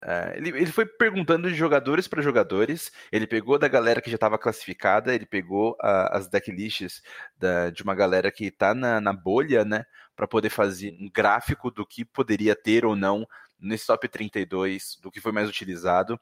Uh, 0.05 0.37
ele, 0.37 0.51
ele, 0.51 0.67
foi 0.67 0.85
perguntando 0.85 1.49
de 1.49 1.55
jogadores 1.55 2.07
para 2.07 2.21
jogadores. 2.21 2.93
Ele 3.11 3.27
pegou 3.27 3.59
da 3.59 3.69
galera 3.69 4.03
que 4.03 4.11
já 4.11 4.17
estava 4.17 4.37
classificada, 4.37 5.15
ele 5.15 5.25
pegou 5.25 5.73
uh, 5.73 6.13
as 6.13 6.29
decklists 6.29 7.03
da, 7.39 7.71
de 7.71 7.83
uma 7.83 7.95
galera 7.95 8.31
que 8.31 8.45
está 8.45 8.75
na, 8.75 9.01
na, 9.01 9.15
bolha, 9.15 9.65
né? 9.65 9.87
Para 10.15 10.29
poder 10.29 10.51
fazer 10.51 10.95
um 11.01 11.09
gráfico 11.11 11.71
do 11.71 11.87
que 11.87 12.05
poderia 12.05 12.55
ter 12.55 12.85
ou 12.85 12.95
não 12.95 13.27
nesse 13.59 13.87
top 13.87 14.07
32, 14.07 14.99
do 15.01 15.11
que 15.11 15.23
foi 15.23 15.33
mais 15.33 15.49
utilizado. 15.49 16.21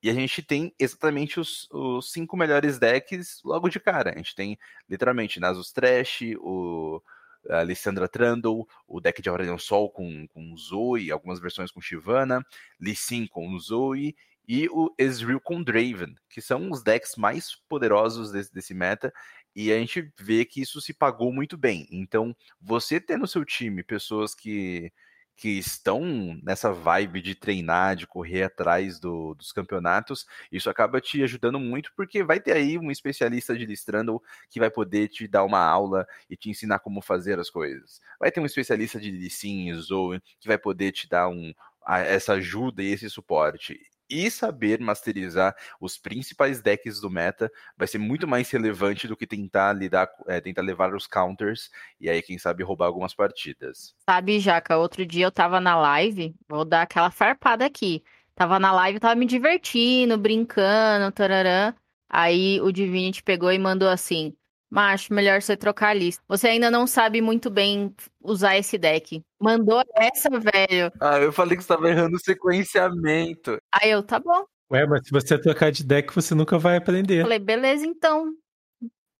E 0.00 0.08
a 0.08 0.14
gente 0.14 0.40
tem 0.40 0.72
exatamente 0.78 1.40
os, 1.40 1.66
os 1.72 2.12
cinco 2.12 2.36
melhores 2.36 2.78
decks 2.78 3.40
logo 3.44 3.68
de 3.68 3.80
cara. 3.80 4.12
A 4.14 4.16
gente 4.16 4.34
tem 4.36 4.56
literalmente 4.88 5.40
Nasus 5.40 5.72
Trash, 5.72 6.20
o 6.38 7.02
a 7.50 7.60
Alessandra 7.60 8.08
Trundle, 8.08 8.66
o 8.86 9.00
deck 9.00 9.20
de 9.20 9.28
Aurelion 9.28 9.58
Sol 9.58 9.90
com, 9.90 10.26
com 10.28 10.56
Zoe, 10.56 11.10
algumas 11.10 11.40
versões 11.40 11.70
com 11.70 11.80
Shivana, 11.80 12.44
Lee 12.80 12.96
Sin 12.96 13.26
com 13.26 13.58
Zoe 13.58 14.14
e 14.46 14.68
o 14.68 14.94
Ezreal 14.98 15.40
com 15.40 15.62
Draven, 15.62 16.14
que 16.28 16.40
são 16.40 16.70
os 16.70 16.82
decks 16.82 17.16
mais 17.16 17.56
poderosos 17.68 18.30
desse, 18.30 18.52
desse 18.52 18.74
meta, 18.74 19.12
e 19.54 19.72
a 19.72 19.78
gente 19.78 20.12
vê 20.18 20.44
que 20.44 20.60
isso 20.60 20.80
se 20.80 20.92
pagou 20.92 21.32
muito 21.32 21.56
bem. 21.56 21.86
Então, 21.90 22.36
você 22.60 23.00
ter 23.00 23.16
no 23.16 23.26
seu 23.26 23.44
time 23.44 23.82
pessoas 23.82 24.34
que 24.34 24.92
que 25.36 25.48
estão 25.58 26.38
nessa 26.42 26.72
vibe 26.72 27.20
de 27.20 27.34
treinar, 27.34 27.96
de 27.96 28.06
correr 28.06 28.44
atrás 28.44 28.98
do, 29.00 29.34
dos 29.34 29.52
campeonatos, 29.52 30.26
isso 30.50 30.70
acaba 30.70 31.00
te 31.00 31.22
ajudando 31.22 31.58
muito, 31.58 31.92
porque 31.96 32.22
vai 32.22 32.40
ter 32.40 32.52
aí 32.52 32.78
um 32.78 32.90
especialista 32.90 33.56
de 33.56 33.66
Listrandle 33.66 34.22
que 34.48 34.60
vai 34.60 34.70
poder 34.70 35.08
te 35.08 35.26
dar 35.26 35.44
uma 35.44 35.60
aula 35.60 36.06
e 36.30 36.36
te 36.36 36.50
ensinar 36.50 36.78
como 36.78 37.02
fazer 37.02 37.38
as 37.38 37.50
coisas. 37.50 38.00
Vai 38.18 38.30
ter 38.30 38.40
um 38.40 38.46
especialista 38.46 39.00
de 39.00 39.10
Lissin 39.10 39.70
e 39.70 39.74
Zoe 39.74 40.20
que 40.38 40.48
vai 40.48 40.58
poder 40.58 40.92
te 40.92 41.08
dar 41.08 41.28
um, 41.28 41.52
essa 41.86 42.34
ajuda 42.34 42.82
e 42.82 42.92
esse 42.92 43.10
suporte 43.10 43.80
e 44.08 44.30
saber 44.30 44.80
masterizar 44.80 45.54
os 45.80 45.98
principais 45.98 46.60
decks 46.60 47.00
do 47.00 47.10
meta 47.10 47.50
vai 47.76 47.86
ser 47.86 47.98
muito 47.98 48.26
mais 48.26 48.50
relevante 48.50 49.08
do 49.08 49.16
que 49.16 49.26
tentar 49.26 49.72
lidar, 49.72 50.08
é, 50.26 50.40
tentar 50.40 50.62
levar 50.62 50.94
os 50.94 51.06
counters 51.06 51.70
e 52.00 52.08
aí, 52.08 52.20
quem 52.22 52.38
sabe, 52.38 52.62
roubar 52.62 52.86
algumas 52.86 53.14
partidas. 53.14 53.94
Sabe, 54.08 54.38
Jaca, 54.40 54.76
outro 54.76 55.04
dia 55.06 55.26
eu 55.26 55.32
tava 55.32 55.60
na 55.60 55.76
live, 55.76 56.34
vou 56.48 56.64
dar 56.64 56.82
aquela 56.82 57.10
farpada 57.10 57.64
aqui. 57.64 58.02
Tava 58.34 58.58
na 58.58 58.72
live, 58.72 58.98
tava 58.98 59.14
me 59.14 59.26
divertindo, 59.26 60.18
brincando, 60.18 61.12
tararã. 61.12 61.72
Aí 62.08 62.60
o 62.60 62.72
Divinity 62.72 63.22
pegou 63.22 63.52
e 63.52 63.58
mandou 63.58 63.88
assim: 63.88 64.36
Macho, 64.74 65.14
melhor 65.14 65.40
você 65.40 65.56
trocar 65.56 65.90
a 65.90 65.94
lista. 65.94 66.20
Você 66.26 66.48
ainda 66.48 66.68
não 66.68 66.84
sabe 66.84 67.20
muito 67.20 67.48
bem 67.48 67.94
usar 68.20 68.56
esse 68.56 68.76
deck. 68.76 69.22
Mandou 69.40 69.82
essa, 69.94 70.28
velho. 70.28 70.92
Ah, 71.00 71.20
eu 71.20 71.32
falei 71.32 71.56
que 71.56 71.62
você 71.62 71.68
tava 71.68 71.88
errando 71.88 72.16
o 72.16 72.20
sequenciamento. 72.20 73.56
Aí 73.72 73.90
eu, 73.90 74.02
tá 74.02 74.18
bom. 74.18 74.44
Ué, 74.72 74.84
mas 74.84 75.06
se 75.06 75.12
você 75.12 75.38
trocar 75.38 75.70
de 75.70 75.84
deck, 75.84 76.12
você 76.12 76.34
nunca 76.34 76.58
vai 76.58 76.76
aprender. 76.76 77.22
Falei, 77.22 77.38
beleza, 77.38 77.86
então. 77.86 78.32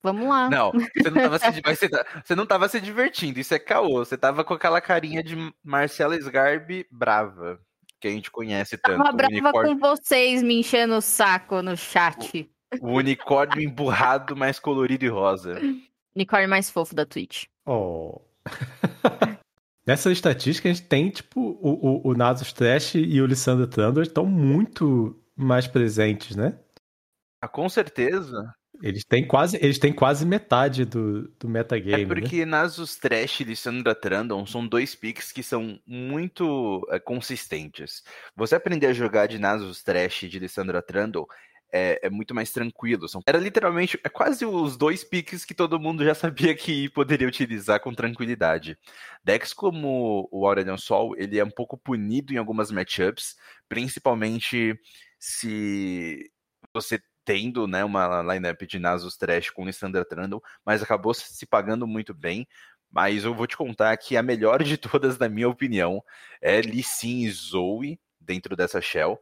Vamos 0.02 0.28
lá. 0.28 0.50
Não, 0.50 0.72
você 0.72 1.10
não 1.10 1.22
tava 1.22 1.38
se, 1.38 1.46
você, 1.64 1.88
você 2.24 2.34
não 2.34 2.46
tava 2.46 2.68
se 2.68 2.80
divertindo, 2.80 3.38
isso 3.38 3.54
é 3.54 3.58
caô. 3.58 4.04
Você 4.04 4.18
tava 4.18 4.42
com 4.42 4.54
aquela 4.54 4.80
carinha 4.80 5.22
de 5.22 5.36
Marcela 5.62 6.16
Sgarbi 6.16 6.84
brava, 6.90 7.60
que 8.00 8.08
a 8.08 8.10
gente 8.10 8.30
conhece 8.30 8.76
tanto. 8.76 8.98
Tava 8.98 9.16
brava 9.16 9.32
unicórnio... 9.32 9.78
com 9.78 9.78
vocês 9.78 10.42
me 10.42 10.58
enchendo 10.58 10.96
o 10.96 11.00
saco 11.00 11.62
no 11.62 11.76
chat. 11.76 12.50
O 12.80 12.92
unicórnio 12.92 13.62
emburrado, 13.62 14.36
mais 14.36 14.58
colorido 14.58 15.04
e 15.04 15.08
rosa. 15.08 15.60
Unicórnio 16.14 16.48
mais 16.48 16.70
fofo 16.70 16.94
da 16.94 17.04
Twitch. 17.04 17.44
Oh. 17.66 18.20
Nessa 19.86 20.10
estatística, 20.10 20.68
a 20.68 20.72
gente 20.72 20.86
tem, 20.86 21.10
tipo, 21.10 21.40
o, 21.40 22.08
o, 22.08 22.10
o 22.10 22.14
Nasus 22.14 22.52
Trash 22.52 22.94
e 22.94 23.20
o 23.20 23.26
Lissandra 23.26 23.66
Thunder 23.66 24.02
estão 24.02 24.24
muito 24.24 25.20
mais 25.36 25.66
presentes, 25.66 26.34
né? 26.34 26.58
Ah, 27.42 27.48
com 27.48 27.68
certeza. 27.68 28.50
Eles 28.82 29.04
têm 29.04 29.26
quase, 29.26 29.56
eles 29.62 29.78
têm 29.78 29.92
quase 29.92 30.26
metade 30.26 30.84
do, 30.84 31.28
do 31.38 31.48
metagame. 31.48 32.02
É 32.02 32.06
porque 32.06 32.40
né? 32.40 32.52
Nasus 32.52 32.96
Trash 32.96 33.40
e 33.40 33.44
Lissandra 33.44 33.94
Trandon 33.94 34.44
são 34.46 34.66
dois 34.66 34.94
picks 34.94 35.30
que 35.30 35.42
são 35.42 35.78
muito 35.86 36.86
é, 36.90 36.98
consistentes. 36.98 38.02
Você 38.34 38.54
aprender 38.54 38.86
a 38.86 38.92
jogar 38.92 39.26
de 39.26 39.38
Nasus 39.38 39.82
Trash 39.82 40.24
e 40.24 40.28
de 40.28 40.38
Lissandra 40.38 40.82
Trandon 40.82 41.26
é, 41.74 41.98
é, 42.06 42.08
muito 42.10 42.32
mais 42.32 42.52
tranquilo. 42.52 43.08
São, 43.08 43.20
era 43.26 43.36
literalmente 43.36 43.98
é 44.04 44.08
quase 44.08 44.46
os 44.46 44.76
dois 44.76 45.02
piques 45.02 45.44
que 45.44 45.52
todo 45.52 45.80
mundo 45.80 46.04
já 46.04 46.14
sabia 46.14 46.54
que 46.54 46.88
poderia 46.90 47.26
utilizar 47.26 47.80
com 47.80 47.92
tranquilidade. 47.92 48.78
Decks 49.24 49.52
como 49.52 50.28
o 50.30 50.46
Aurelion 50.46 50.78
Sol, 50.78 51.16
ele 51.18 51.36
é 51.36 51.44
um 51.44 51.50
pouco 51.50 51.76
punido 51.76 52.32
em 52.32 52.36
algumas 52.36 52.70
matchups, 52.70 53.34
principalmente 53.68 54.78
se 55.18 56.30
você 56.72 57.02
tendo 57.24 57.66
né, 57.66 57.84
uma 57.84 58.22
lineup 58.22 58.62
de 58.62 58.78
Nasus 58.78 59.16
Trash 59.16 59.50
com 59.50 59.66
Lissandra 59.66 60.04
Trundle, 60.04 60.42
mas 60.64 60.80
acabou 60.80 61.12
se 61.12 61.44
pagando 61.44 61.88
muito 61.88 62.14
bem. 62.14 62.46
Mas 62.88 63.24
eu 63.24 63.34
vou 63.34 63.48
te 63.48 63.56
contar 63.56 63.96
que 63.96 64.16
a 64.16 64.22
melhor 64.22 64.62
de 64.62 64.76
todas, 64.78 65.18
na 65.18 65.28
minha 65.28 65.48
opinião, 65.48 66.00
é 66.40 66.60
Lee 66.60 66.84
Sin 66.84 67.22
e 67.22 67.30
Zoe 67.32 67.98
dentro 68.20 68.54
dessa 68.54 68.80
shell 68.80 69.18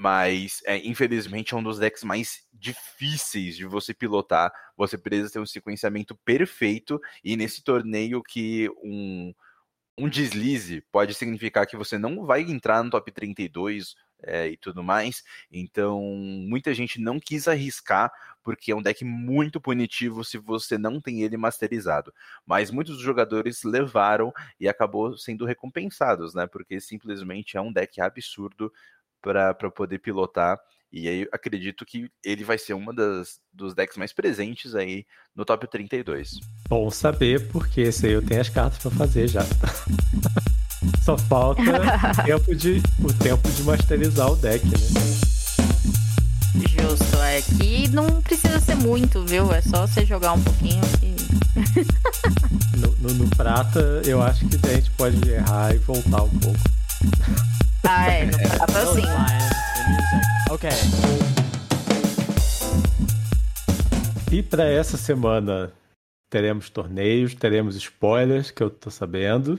mas 0.00 0.62
é, 0.64 0.78
infelizmente 0.78 1.52
é 1.52 1.56
um 1.58 1.62
dos 1.62 1.78
decks 1.78 2.02
mais 2.02 2.46
difíceis 2.54 3.54
de 3.54 3.66
você 3.66 3.92
pilotar. 3.92 4.50
Você 4.74 4.96
precisa 4.96 5.30
ter 5.30 5.40
um 5.40 5.44
sequenciamento 5.44 6.16
perfeito 6.24 6.98
e 7.22 7.36
nesse 7.36 7.62
torneio 7.62 8.22
que 8.22 8.70
um, 8.82 9.34
um 9.98 10.08
deslize 10.08 10.80
pode 10.90 11.12
significar 11.12 11.66
que 11.66 11.76
você 11.76 11.98
não 11.98 12.24
vai 12.24 12.40
entrar 12.40 12.82
no 12.82 12.88
top 12.88 13.12
32 13.12 13.94
é, 14.22 14.48
e 14.48 14.56
tudo 14.56 14.82
mais. 14.82 15.22
Então, 15.52 16.00
muita 16.02 16.72
gente 16.72 16.98
não 16.98 17.20
quis 17.20 17.46
arriscar 17.46 18.10
porque 18.42 18.72
é 18.72 18.74
um 18.76 18.80
deck 18.80 19.04
muito 19.04 19.60
punitivo 19.60 20.24
se 20.24 20.38
você 20.38 20.78
não 20.78 20.98
tem 20.98 21.20
ele 21.20 21.36
masterizado. 21.36 22.10
Mas 22.46 22.70
muitos 22.70 22.98
jogadores 22.98 23.64
levaram 23.64 24.32
e 24.58 24.66
acabou 24.66 25.14
sendo 25.18 25.44
recompensados, 25.44 26.32
né? 26.34 26.46
Porque 26.46 26.80
simplesmente 26.80 27.58
é 27.58 27.60
um 27.60 27.70
deck 27.70 28.00
absurdo 28.00 28.72
para 29.22 29.54
poder 29.70 29.98
pilotar. 29.98 30.58
E 30.92 31.08
aí 31.08 31.28
acredito 31.30 31.86
que 31.86 32.10
ele 32.24 32.42
vai 32.42 32.58
ser 32.58 32.74
uma 32.74 32.92
das 32.92 33.40
dos 33.52 33.74
decks 33.74 33.96
mais 33.96 34.12
presentes 34.12 34.74
aí 34.74 35.06
no 35.36 35.44
top 35.44 35.68
32. 35.68 36.40
Bom 36.68 36.90
saber, 36.90 37.48
porque 37.48 37.82
esse 37.82 38.06
aí 38.06 38.12
eu 38.12 38.26
tenho 38.26 38.40
as 38.40 38.48
cartas 38.48 38.78
para 38.78 38.90
fazer 38.90 39.28
já. 39.28 39.42
Só 41.04 41.16
falta 41.16 41.62
tempo 42.24 42.54
de, 42.54 42.82
o 43.04 43.12
tempo 43.12 43.48
de 43.50 43.62
masterizar 43.62 44.32
o 44.32 44.36
deck, 44.36 44.64
né? 44.66 45.30
Justo, 46.68 47.16
é 47.22 47.40
que 47.42 47.88
não 47.88 48.20
precisa 48.22 48.58
ser 48.58 48.74
muito, 48.74 49.24
viu? 49.24 49.52
É 49.52 49.60
só 49.60 49.86
você 49.86 50.04
jogar 50.04 50.32
um 50.32 50.42
pouquinho 50.42 50.82
e. 51.02 51.14
no, 52.76 52.96
no, 52.96 53.14
no 53.14 53.30
prata, 53.36 54.02
eu 54.04 54.20
acho 54.20 54.46
que 54.48 54.56
a 54.66 54.74
gente 54.74 54.90
pode 54.92 55.30
errar 55.30 55.74
e 55.74 55.78
voltar 55.78 56.22
um 56.22 56.38
pouco. 56.38 56.58
Ah, 57.86 58.10
é, 58.10 58.26
no 58.26 58.38
prata 58.38 58.86
sim. 58.86 59.02
Ok. 60.50 60.70
E 64.32 64.42
para 64.42 64.64
essa 64.64 64.96
semana 64.96 65.72
teremos 66.30 66.70
torneios, 66.70 67.34
teremos 67.34 67.74
spoilers, 67.76 68.50
que 68.50 68.62
eu 68.62 68.70
tô 68.70 68.90
sabendo. 68.90 69.58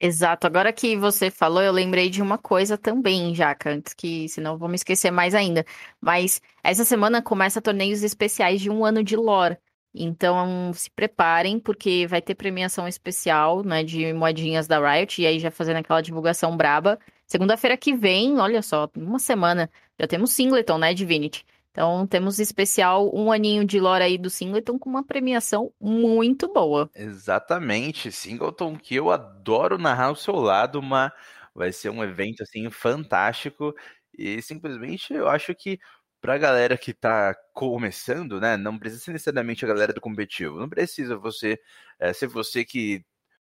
Exato. 0.00 0.46
Agora 0.46 0.72
que 0.72 0.96
você 0.96 1.30
falou, 1.30 1.62
eu 1.62 1.72
lembrei 1.72 2.10
de 2.10 2.20
uma 2.20 2.36
coisa 2.36 2.76
também, 2.76 3.34
Jaca, 3.34 3.70
antes 3.70 3.94
que, 3.94 4.28
senão 4.28 4.52
eu 4.52 4.58
vou 4.58 4.68
me 4.68 4.74
esquecer 4.74 5.10
mais 5.10 5.34
ainda. 5.34 5.64
Mas 6.00 6.42
essa 6.62 6.84
semana 6.84 7.22
começa 7.22 7.60
torneios 7.60 8.02
especiais 8.02 8.60
de 8.60 8.70
um 8.70 8.84
ano 8.84 9.02
de 9.02 9.16
lore. 9.16 9.56
Então 9.94 10.72
se 10.74 10.90
preparem, 10.90 11.60
porque 11.60 12.06
vai 12.06 12.20
ter 12.20 12.34
premiação 12.34 12.88
especial, 12.88 13.62
né, 13.62 13.84
de 13.84 14.12
moedinhas 14.12 14.66
da 14.66 14.78
Riot, 14.78 15.22
e 15.22 15.26
aí 15.26 15.38
já 15.38 15.50
fazendo 15.50 15.76
aquela 15.76 16.00
divulgação 16.00 16.56
braba. 16.56 16.98
Segunda-feira 17.26 17.76
que 17.76 17.94
vem, 17.94 18.38
olha 18.38 18.62
só, 18.62 18.88
uma 18.96 19.18
semana, 19.18 19.70
já 19.98 20.06
temos 20.06 20.32
Singleton, 20.32 20.78
né, 20.78 20.94
Divinity. 20.94 21.44
Então 21.70 22.06
temos 22.06 22.38
especial 22.38 23.10
um 23.14 23.32
aninho 23.32 23.64
de 23.64 23.80
lore 23.80 24.04
aí 24.04 24.16
do 24.16 24.30
Singleton 24.30 24.78
com 24.78 24.88
uma 24.88 25.04
premiação 25.04 25.72
muito 25.80 26.52
boa. 26.52 26.90
Exatamente, 26.94 28.12
Singleton 28.12 28.76
que 28.76 28.94
eu 28.94 29.10
adoro 29.10 29.76
narrar 29.76 30.06
ao 30.06 30.16
seu 30.16 30.36
lado, 30.36 30.80
mas 30.80 31.10
vai 31.54 31.72
ser 31.72 31.90
um 31.90 32.02
evento 32.04 32.42
assim 32.42 32.70
fantástico 32.70 33.74
e 34.16 34.40
simplesmente 34.40 35.12
eu 35.12 35.28
acho 35.28 35.54
que 35.54 35.78
para 36.20 36.34
a 36.34 36.38
galera 36.38 36.78
que 36.78 36.92
está 36.92 37.34
começando, 37.52 38.40
né, 38.40 38.56
não 38.56 38.78
precisa 38.78 39.02
ser 39.02 39.12
necessariamente 39.12 39.64
a 39.64 39.68
galera 39.68 39.92
do 39.92 40.00
competitivo, 40.00 40.58
não 40.58 40.68
precisa 40.68 41.16
você 41.16 41.58
é, 41.98 42.12
ser 42.12 42.28
você 42.28 42.64
que 42.64 43.04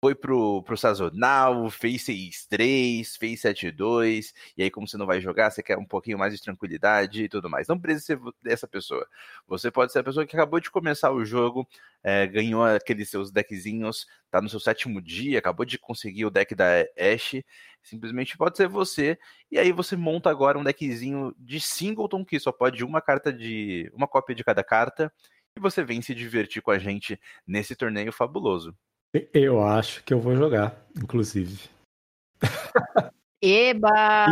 foi 0.00 0.14
pro, 0.14 0.62
pro 0.62 0.76
sazonal, 0.78 1.68
fez 1.70 2.02
6-3, 2.02 3.16
fez 3.18 3.42
7-2, 3.42 4.32
e 4.56 4.62
aí 4.62 4.70
como 4.70 4.88
você 4.88 4.96
não 4.96 5.04
vai 5.06 5.20
jogar, 5.20 5.50
você 5.50 5.62
quer 5.62 5.76
um 5.76 5.84
pouquinho 5.84 6.18
mais 6.18 6.32
de 6.34 6.40
tranquilidade 6.40 7.24
e 7.24 7.28
tudo 7.28 7.50
mais. 7.50 7.68
Não 7.68 7.78
precisa 7.78 8.06
ser 8.06 8.20
essa 8.46 8.66
pessoa. 8.66 9.06
Você 9.46 9.70
pode 9.70 9.92
ser 9.92 9.98
a 9.98 10.04
pessoa 10.04 10.26
que 10.26 10.34
acabou 10.34 10.58
de 10.58 10.70
começar 10.70 11.12
o 11.12 11.24
jogo, 11.24 11.68
é, 12.02 12.26
ganhou 12.26 12.64
aqueles 12.64 13.10
seus 13.10 13.30
deckzinhos, 13.30 14.06
tá 14.30 14.40
no 14.40 14.48
seu 14.48 14.58
sétimo 14.58 15.02
dia, 15.02 15.38
acabou 15.38 15.66
de 15.66 15.78
conseguir 15.78 16.24
o 16.24 16.30
deck 16.30 16.54
da 16.54 16.66
Ashe, 16.98 17.44
simplesmente 17.82 18.38
pode 18.38 18.56
ser 18.56 18.68
você, 18.68 19.18
e 19.50 19.58
aí 19.58 19.70
você 19.70 19.96
monta 19.96 20.30
agora 20.30 20.58
um 20.58 20.64
deckzinho 20.64 21.34
de 21.38 21.60
singleton, 21.60 22.24
que 22.24 22.38
só 22.40 22.52
pode 22.52 22.82
uma 22.84 23.02
carta 23.02 23.32
de. 23.32 23.90
uma 23.94 24.08
cópia 24.08 24.34
de 24.34 24.44
cada 24.44 24.64
carta, 24.64 25.12
e 25.56 25.60
você 25.60 25.84
vem 25.84 26.00
se 26.00 26.14
divertir 26.14 26.62
com 26.62 26.70
a 26.70 26.78
gente 26.78 27.20
nesse 27.46 27.76
torneio 27.76 28.12
fabuloso. 28.12 28.74
Eu 29.32 29.62
acho 29.62 30.04
que 30.04 30.14
eu 30.14 30.20
vou 30.20 30.36
jogar, 30.36 30.86
inclusive. 30.96 31.68
Eba! 33.42 34.26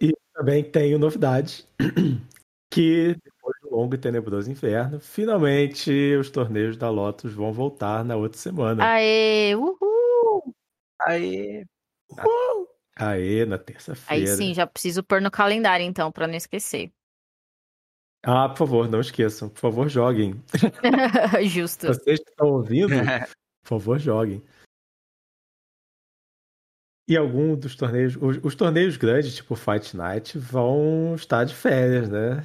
E 0.00 0.06
eu, 0.06 0.10
e 0.10 0.12
também 0.34 0.64
tenho 0.64 0.98
novidade. 0.98 1.66
Que 2.70 3.16
depois 3.24 3.56
do 3.62 3.70
longo 3.70 3.94
e 3.94 3.98
tenebroso 3.98 4.50
inverno, 4.50 5.00
finalmente 5.00 5.90
os 6.16 6.28
torneios 6.28 6.76
da 6.76 6.90
Lotus 6.90 7.32
vão 7.32 7.50
voltar 7.50 8.04
na 8.04 8.14
outra 8.14 8.38
semana. 8.38 8.84
Aê, 8.84 9.54
uhul! 9.56 10.54
Aí. 11.00 11.64
Aê, 12.94 13.46
na 13.46 13.56
Aí 13.56 13.62
terça-feira. 13.62 14.36
sim, 14.36 14.52
já 14.52 14.66
preciso 14.66 15.02
pôr 15.02 15.22
no 15.22 15.30
calendário 15.30 15.86
então, 15.86 16.12
pra 16.12 16.26
não 16.26 16.34
esquecer. 16.34 16.92
Ah, 18.22 18.50
por 18.50 18.58
favor, 18.58 18.86
não 18.86 19.00
esqueçam. 19.00 19.48
Por 19.48 19.60
favor, 19.60 19.88
joguem. 19.88 20.34
Justo. 21.48 21.86
Vocês 21.86 22.20
que 22.20 22.30
estão 22.30 22.48
ouvindo, 22.48 22.88
por 23.68 23.78
favor, 23.78 23.98
joguem. 23.98 24.42
E 27.06 27.16
algum 27.16 27.54
dos 27.54 27.76
torneios, 27.76 28.16
os, 28.16 28.38
os 28.42 28.54
torneios 28.54 28.96
grandes, 28.96 29.36
tipo 29.36 29.54
Fight 29.54 29.94
Night, 29.94 30.38
vão 30.38 31.14
estar 31.14 31.44
de 31.44 31.54
férias, 31.54 32.08
né? 32.08 32.42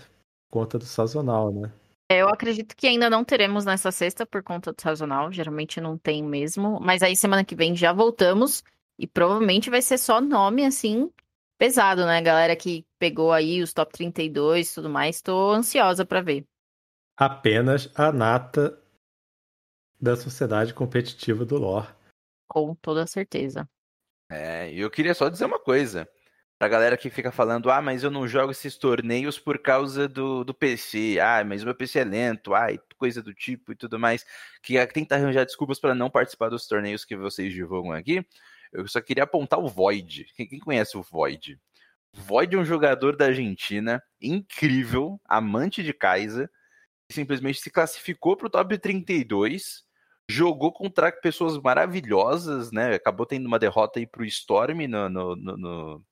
Por 0.49 0.59
conta 0.59 0.77
do 0.77 0.85
sazonal, 0.85 1.53
né? 1.53 1.71
Eu 2.09 2.27
acredito 2.27 2.75
que 2.75 2.87
ainda 2.87 3.09
não 3.09 3.23
teremos 3.23 3.65
nessa 3.65 3.91
sexta 3.91 4.25
por 4.25 4.43
conta 4.43 4.73
do 4.73 4.81
sazonal, 4.81 5.31
geralmente 5.31 5.79
não 5.79 5.97
tem 5.97 6.21
mesmo. 6.21 6.79
Mas 6.81 7.01
aí 7.01 7.15
semana 7.15 7.43
que 7.43 7.55
vem 7.55 7.75
já 7.75 7.93
voltamos 7.93 8.63
e 8.99 9.07
provavelmente 9.07 9.69
vai 9.69 9.81
ser 9.81 9.97
só 9.97 10.19
nome 10.19 10.65
assim 10.65 11.09
pesado, 11.57 12.05
né? 12.05 12.21
Galera 12.21 12.55
que 12.55 12.85
pegou 12.99 13.31
aí 13.31 13.61
os 13.61 13.73
top 13.73 13.93
32 13.93 14.69
e 14.69 14.75
tudo 14.75 14.89
mais, 14.89 15.21
tô 15.21 15.51
ansiosa 15.51 16.05
pra 16.05 16.21
ver. 16.21 16.45
Apenas 17.17 17.89
a 17.95 18.11
nata 18.11 18.82
da 20.03 20.17
sociedade 20.17 20.73
competitiva 20.73 21.45
do 21.45 21.57
lore. 21.57 21.87
Com 22.45 22.75
toda 22.75 23.07
certeza. 23.07 23.67
É, 24.29 24.69
e 24.69 24.81
eu 24.81 24.91
queria 24.91 25.13
só 25.13 25.29
dizer 25.29 25.45
uma 25.45 25.59
coisa. 25.59 26.07
Pra 26.59 26.67
galera 26.67 26.97
que 26.97 27.09
fica 27.09 27.31
falando, 27.31 27.71
ah, 27.71 27.81
mas 27.81 28.03
eu 28.03 28.11
não 28.11 28.27
jogo 28.27 28.51
esses 28.51 28.77
torneios 28.77 29.39
por 29.39 29.57
causa 29.59 30.07
do, 30.07 30.43
do 30.43 30.53
PC. 30.53 31.19
Ah, 31.21 31.43
mas 31.45 31.61
o 31.61 31.65
meu 31.65 31.73
PC 31.73 31.99
é 31.99 32.03
lento. 32.03 32.53
Ah, 32.53 32.71
e 32.71 32.79
coisa 32.97 33.21
do 33.21 33.33
tipo 33.33 33.71
e 33.71 33.75
tudo 33.75 33.97
mais. 33.97 34.25
Que 34.61 34.85
tenta 34.87 35.15
arranjar 35.15 35.45
desculpas 35.45 35.79
para 35.79 35.95
não 35.95 36.09
participar 36.09 36.49
dos 36.49 36.67
torneios 36.67 37.05
que 37.05 37.15
vocês 37.15 37.53
divulgam 37.53 37.93
aqui. 37.93 38.25
Eu 38.73 38.85
só 38.87 38.99
queria 38.99 39.23
apontar 39.23 39.59
o 39.59 39.69
Void. 39.69 40.25
Quem, 40.35 40.47
quem 40.47 40.59
conhece 40.59 40.97
o 40.97 41.01
Void? 41.01 41.57
Void 42.13 42.55
é 42.55 42.59
um 42.59 42.65
jogador 42.65 43.15
da 43.15 43.25
Argentina, 43.25 44.03
incrível, 44.21 45.19
amante 45.25 45.81
de 45.81 45.93
Kaiser, 45.93 46.49
que 47.07 47.15
simplesmente 47.15 47.59
se 47.59 47.71
classificou 47.71 48.35
para 48.35 48.47
o 48.47 48.49
top 48.49 48.77
32, 48.77 49.83
jogou 50.29 50.71
contra 50.71 51.11
pessoas 51.11 51.57
maravilhosas, 51.61 52.71
né? 52.71 52.95
Acabou 52.95 53.25
tendo 53.25 53.45
uma 53.47 53.59
derrota 53.59 53.99
aí 53.99 54.07
pro 54.07 54.25
Storm 54.25 54.87
no, 54.87 55.09
no, 55.09 55.35
no- 55.35 55.57
no- 55.57 56.05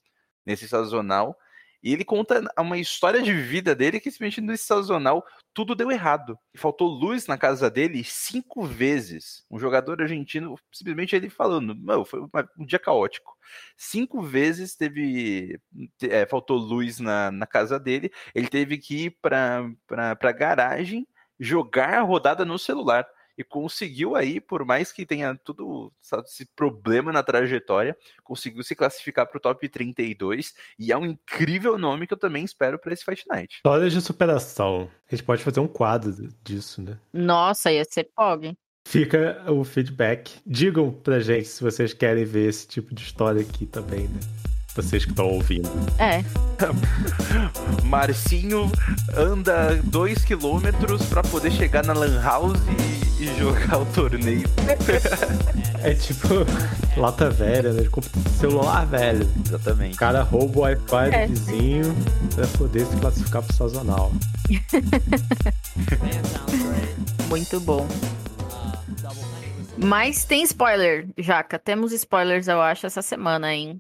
nesse 0.46 0.68
sazonal. 0.68 1.38
E 1.84 1.92
ele 1.94 2.06
conta 2.06 2.44
uma 2.60 2.78
história 2.78 3.24
de 3.24 3.34
vida 3.34 3.74
dele 3.74 4.00
que 4.00 4.12
simplesmente 4.12 4.40
nesse 4.42 4.66
sazonal 4.66 5.26
tudo 5.52 5.74
deu 5.74 5.90
errado. 5.92 6.38
Faltou 6.56 6.88
luz 6.88 7.26
na 7.26 7.38
casa 7.40 7.72
dele 7.72 8.04
cinco 8.04 8.64
vezes. 8.64 9.44
Um 9.50 9.58
jogador 9.58 10.00
argentino, 10.02 10.56
simplesmente 10.72 11.16
ele 11.16 11.28
falando, 11.30 11.74
"Meu, 11.76 12.06
foi 12.06 12.22
um 12.60 12.66
dia 12.66 12.78
caótico. 12.78 13.34
Cinco 13.76 14.22
vezes 14.22 14.76
teve. 14.76 15.60
te- 15.98 16.10
é, 16.12 16.26
faltou 16.28 16.58
luz 16.58 17.00
na, 17.00 17.32
na 17.32 17.48
casa 17.48 17.80
dele. 17.80 18.12
Ele 18.36 18.48
teve 18.48 18.78
que 18.78 19.06
ir 19.06 19.18
para 19.22 19.66
a 19.90 20.32
garagem 20.32 21.08
jogar 21.40 21.96
a 21.96 22.02
rodada 22.02 22.46
no 22.46 22.60
celular. 22.60 23.08
E 23.38 23.44
conseguiu 23.44 24.16
aí, 24.16 24.40
por 24.40 24.66
mais 24.66 24.92
que 24.92 25.06
tenha 25.06 25.36
tudo 25.44 25.92
sabe, 26.02 26.24
esse 26.28 26.46
problema 26.56 27.12
na 27.12 27.24
trajetória, 27.24 27.98
conseguiu 28.24 28.64
se 28.64 28.76
classificar 28.76 29.28
para 29.28 29.38
o 29.38 29.42
top 29.42 29.68
32. 29.68 30.54
E 30.78 30.92
é 30.92 30.98
um 30.98 31.06
incrível 31.06 31.78
nome 31.78 32.08
que 32.08 32.14
eu 32.14 32.18
também 32.18 32.44
espero 32.44 32.78
para 32.80 32.94
esse 32.94 33.04
Fight 33.04 33.26
Night. 33.28 33.56
Histórias 33.56 33.94
de 33.94 34.02
superação. 34.02 34.90
A 35.10 35.16
gente 35.16 35.26
pode 35.26 35.44
fazer 35.44 35.60
um 35.60 35.68
quadro 35.68 36.12
disso, 36.44 36.82
né? 36.82 36.98
Nossa, 37.14 37.72
ia 37.72 37.86
ser 37.86 38.10
POG. 38.16 38.56
Fica 38.88 39.44
o 39.48 39.64
feedback. 39.64 40.40
Digam 40.46 40.92
pra 40.92 41.20
gente 41.20 41.48
se 41.48 41.64
vocês 41.64 41.94
querem 41.94 42.26
ver 42.26 42.50
esse 42.50 42.68
tipo 42.68 42.94
de 42.94 43.04
história 43.04 43.42
aqui 43.42 43.66
também, 43.66 44.08
né? 44.08 44.20
Vocês 44.76 45.04
que 45.04 45.12
estão 45.12 45.28
ouvindo. 45.28 45.70
É, 46.00 46.24
Marcinho 47.84 48.72
anda 49.16 49.76
2 49.84 50.24
km 50.24 50.98
para 51.10 51.22
poder 51.24 51.52
chegar 51.52 51.86
na 51.86 51.94
Lan 51.94 52.22
House 52.22 52.60
e, 52.80 53.01
e 53.22 53.40
jogar 53.40 53.80
o 53.80 53.86
torneio. 53.88 54.48
É 55.84 55.96
tipo 55.96 56.28
lata 56.96 57.28
velha, 57.32 57.74
né? 57.74 57.84
Computador- 57.90 58.32
celular 58.34 58.86
velho. 58.86 59.26
O 59.26 59.48
Exatamente. 59.50 59.98
cara 59.98 60.22
rouba 60.22 60.60
o 60.60 60.62
Wi-Fi 60.62 61.10
É. 61.12 61.26
do 61.26 61.34
vizinho 61.34 61.96
pra 62.36 62.46
poder 62.50 62.86
se 62.86 62.96
classificar 62.98 63.42
pro 63.42 63.52
sazonal. 63.56 64.12
Muito 67.30 67.60
bom. 67.62 67.88
Mas 69.78 70.24
tem 70.24 70.44
spoiler, 70.44 71.08
Jaca. 71.18 71.58
Temos 71.58 71.92
spoilers, 71.94 72.48
eu 72.48 72.62
acho, 72.62 72.86
essa 72.86 73.02
semana, 73.02 73.54
hein? 73.54 73.80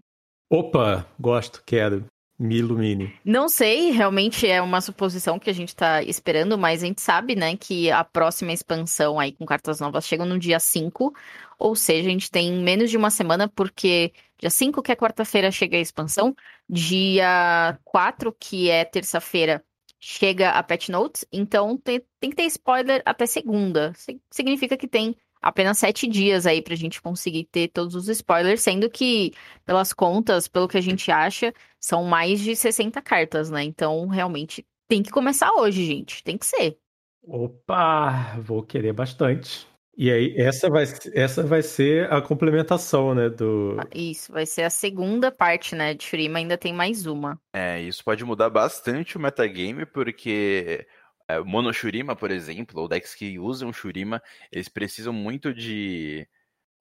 Opa, 0.51 1.05
gosto, 1.19 1.61
quero. 1.65 2.05
Me 2.41 2.57
ilumine. 2.57 3.13
Não 3.23 3.47
sei, 3.47 3.91
realmente 3.91 4.47
é 4.47 4.59
uma 4.61 4.81
suposição 4.81 5.37
que 5.37 5.47
a 5.49 5.53
gente 5.53 5.75
tá 5.75 6.01
esperando, 6.01 6.57
mas 6.57 6.81
a 6.81 6.87
gente 6.87 6.99
sabe, 7.01 7.35
né, 7.35 7.55
que 7.55 7.91
a 7.91 8.03
próxima 8.03 8.51
expansão 8.51 9.19
aí 9.19 9.31
com 9.31 9.45
cartas 9.45 9.79
novas 9.79 10.07
chega 10.07 10.25
no 10.25 10.39
dia 10.39 10.59
5, 10.59 11.13
ou 11.59 11.75
seja, 11.75 12.09
a 12.09 12.11
gente 12.11 12.31
tem 12.31 12.51
menos 12.51 12.89
de 12.89 12.97
uma 12.97 13.11
semana, 13.11 13.47
porque 13.47 14.11
dia 14.39 14.49
5, 14.49 14.81
que 14.81 14.91
é 14.91 14.95
quarta-feira, 14.95 15.51
chega 15.51 15.77
a 15.77 15.79
expansão, 15.81 16.35
dia 16.67 17.77
4, 17.83 18.35
que 18.39 18.71
é 18.71 18.83
terça-feira, 18.85 19.63
chega 19.99 20.49
a 20.49 20.63
Patch 20.63 20.89
Notes, 20.89 21.23
então 21.31 21.77
tem, 21.77 22.01
tem 22.19 22.31
que 22.31 22.35
ter 22.35 22.45
spoiler 22.45 23.03
até 23.05 23.27
segunda. 23.27 23.93
Si- 23.95 24.19
Significa 24.31 24.75
que 24.75 24.87
tem 24.87 25.15
apenas 25.41 25.77
sete 25.79 26.07
dias 26.07 26.45
aí 26.45 26.61
pra 26.61 26.75
gente 26.75 27.01
conseguir 27.01 27.45
ter 27.45 27.67
todos 27.67 27.95
os 27.95 28.07
spoilers, 28.07 28.61
sendo 28.61 28.89
que, 28.89 29.31
pelas 29.65 29.91
contas, 29.93 30.47
pelo 30.47 30.67
que 30.67 30.77
a 30.77 30.81
gente 30.81 31.11
acha, 31.11 31.53
são 31.81 32.03
mais 32.03 32.39
de 32.39 32.55
60 32.55 33.01
cartas, 33.01 33.49
né? 33.49 33.63
Então, 33.63 34.07
realmente, 34.07 34.65
tem 34.87 35.01
que 35.01 35.09
começar 35.09 35.51
hoje, 35.53 35.83
gente. 35.83 36.23
Tem 36.23 36.37
que 36.37 36.45
ser. 36.45 36.77
Opa, 37.23 38.39
vou 38.39 38.63
querer 38.63 38.93
bastante. 38.93 39.67
E 39.97 40.09
aí, 40.09 40.33
essa 40.37 40.69
vai, 40.69 40.85
essa 41.13 41.43
vai 41.43 41.61
ser 41.61 42.11
a 42.11 42.21
complementação, 42.21 43.13
né? 43.13 43.29
Do. 43.29 43.77
Isso, 43.93 44.31
vai 44.31 44.45
ser 44.45 44.63
a 44.63 44.69
segunda 44.69 45.31
parte, 45.31 45.75
né? 45.75 45.93
De 45.93 46.03
Shurima 46.03 46.39
ainda 46.39 46.57
tem 46.57 46.73
mais 46.73 47.05
uma. 47.05 47.39
É, 47.53 47.81
isso 47.81 48.03
pode 48.03 48.23
mudar 48.23 48.49
bastante 48.49 49.17
o 49.17 49.19
metagame, 49.19 49.85
porque 49.85 50.87
é, 51.27 51.39
o 51.39 51.45
Mono 51.45 51.73
Shurima, 51.73 52.15
por 52.15 52.31
exemplo, 52.31 52.79
ou 52.81 52.87
decks 52.87 53.15
que 53.15 53.37
usam 53.37 53.73
Shurima, 53.73 54.21
eles 54.51 54.69
precisam 54.69 55.13
muito 55.13 55.53
de, 55.53 56.27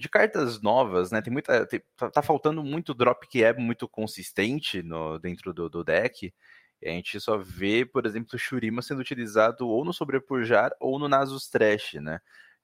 de 0.00 0.08
cartas 0.08 0.60
novas, 0.62 1.10
né? 1.10 1.20
Tem 1.22 1.32
muita, 1.32 1.66
tem- 1.66 1.82
tá, 1.96 2.10
tá 2.10 2.22
faltando 2.22 2.62
muito 2.64 2.94
drop 2.94 3.26
que 3.28 3.44
é 3.44 3.52
muito 3.54 3.88
consistente 3.88 4.82
no, 4.82 5.18
dentro 5.18 5.52
do, 5.52 5.68
do 5.68 5.84
deck. 5.84 6.32
E 6.82 6.88
a 6.88 6.92
gente 6.92 7.20
só 7.20 7.36
vê, 7.38 7.84
por 7.84 8.06
exemplo, 8.06 8.30
o 8.34 8.38
Shurima 8.38 8.82
sendo 8.82 9.00
utilizado 9.00 9.68
ou 9.68 9.84
no 9.84 9.92
Sobrepujar 9.92 10.72
ou 10.80 10.98
no 10.98 11.08
Nasus 11.08 11.48
Trash, 11.48 11.94
né? 11.94 12.20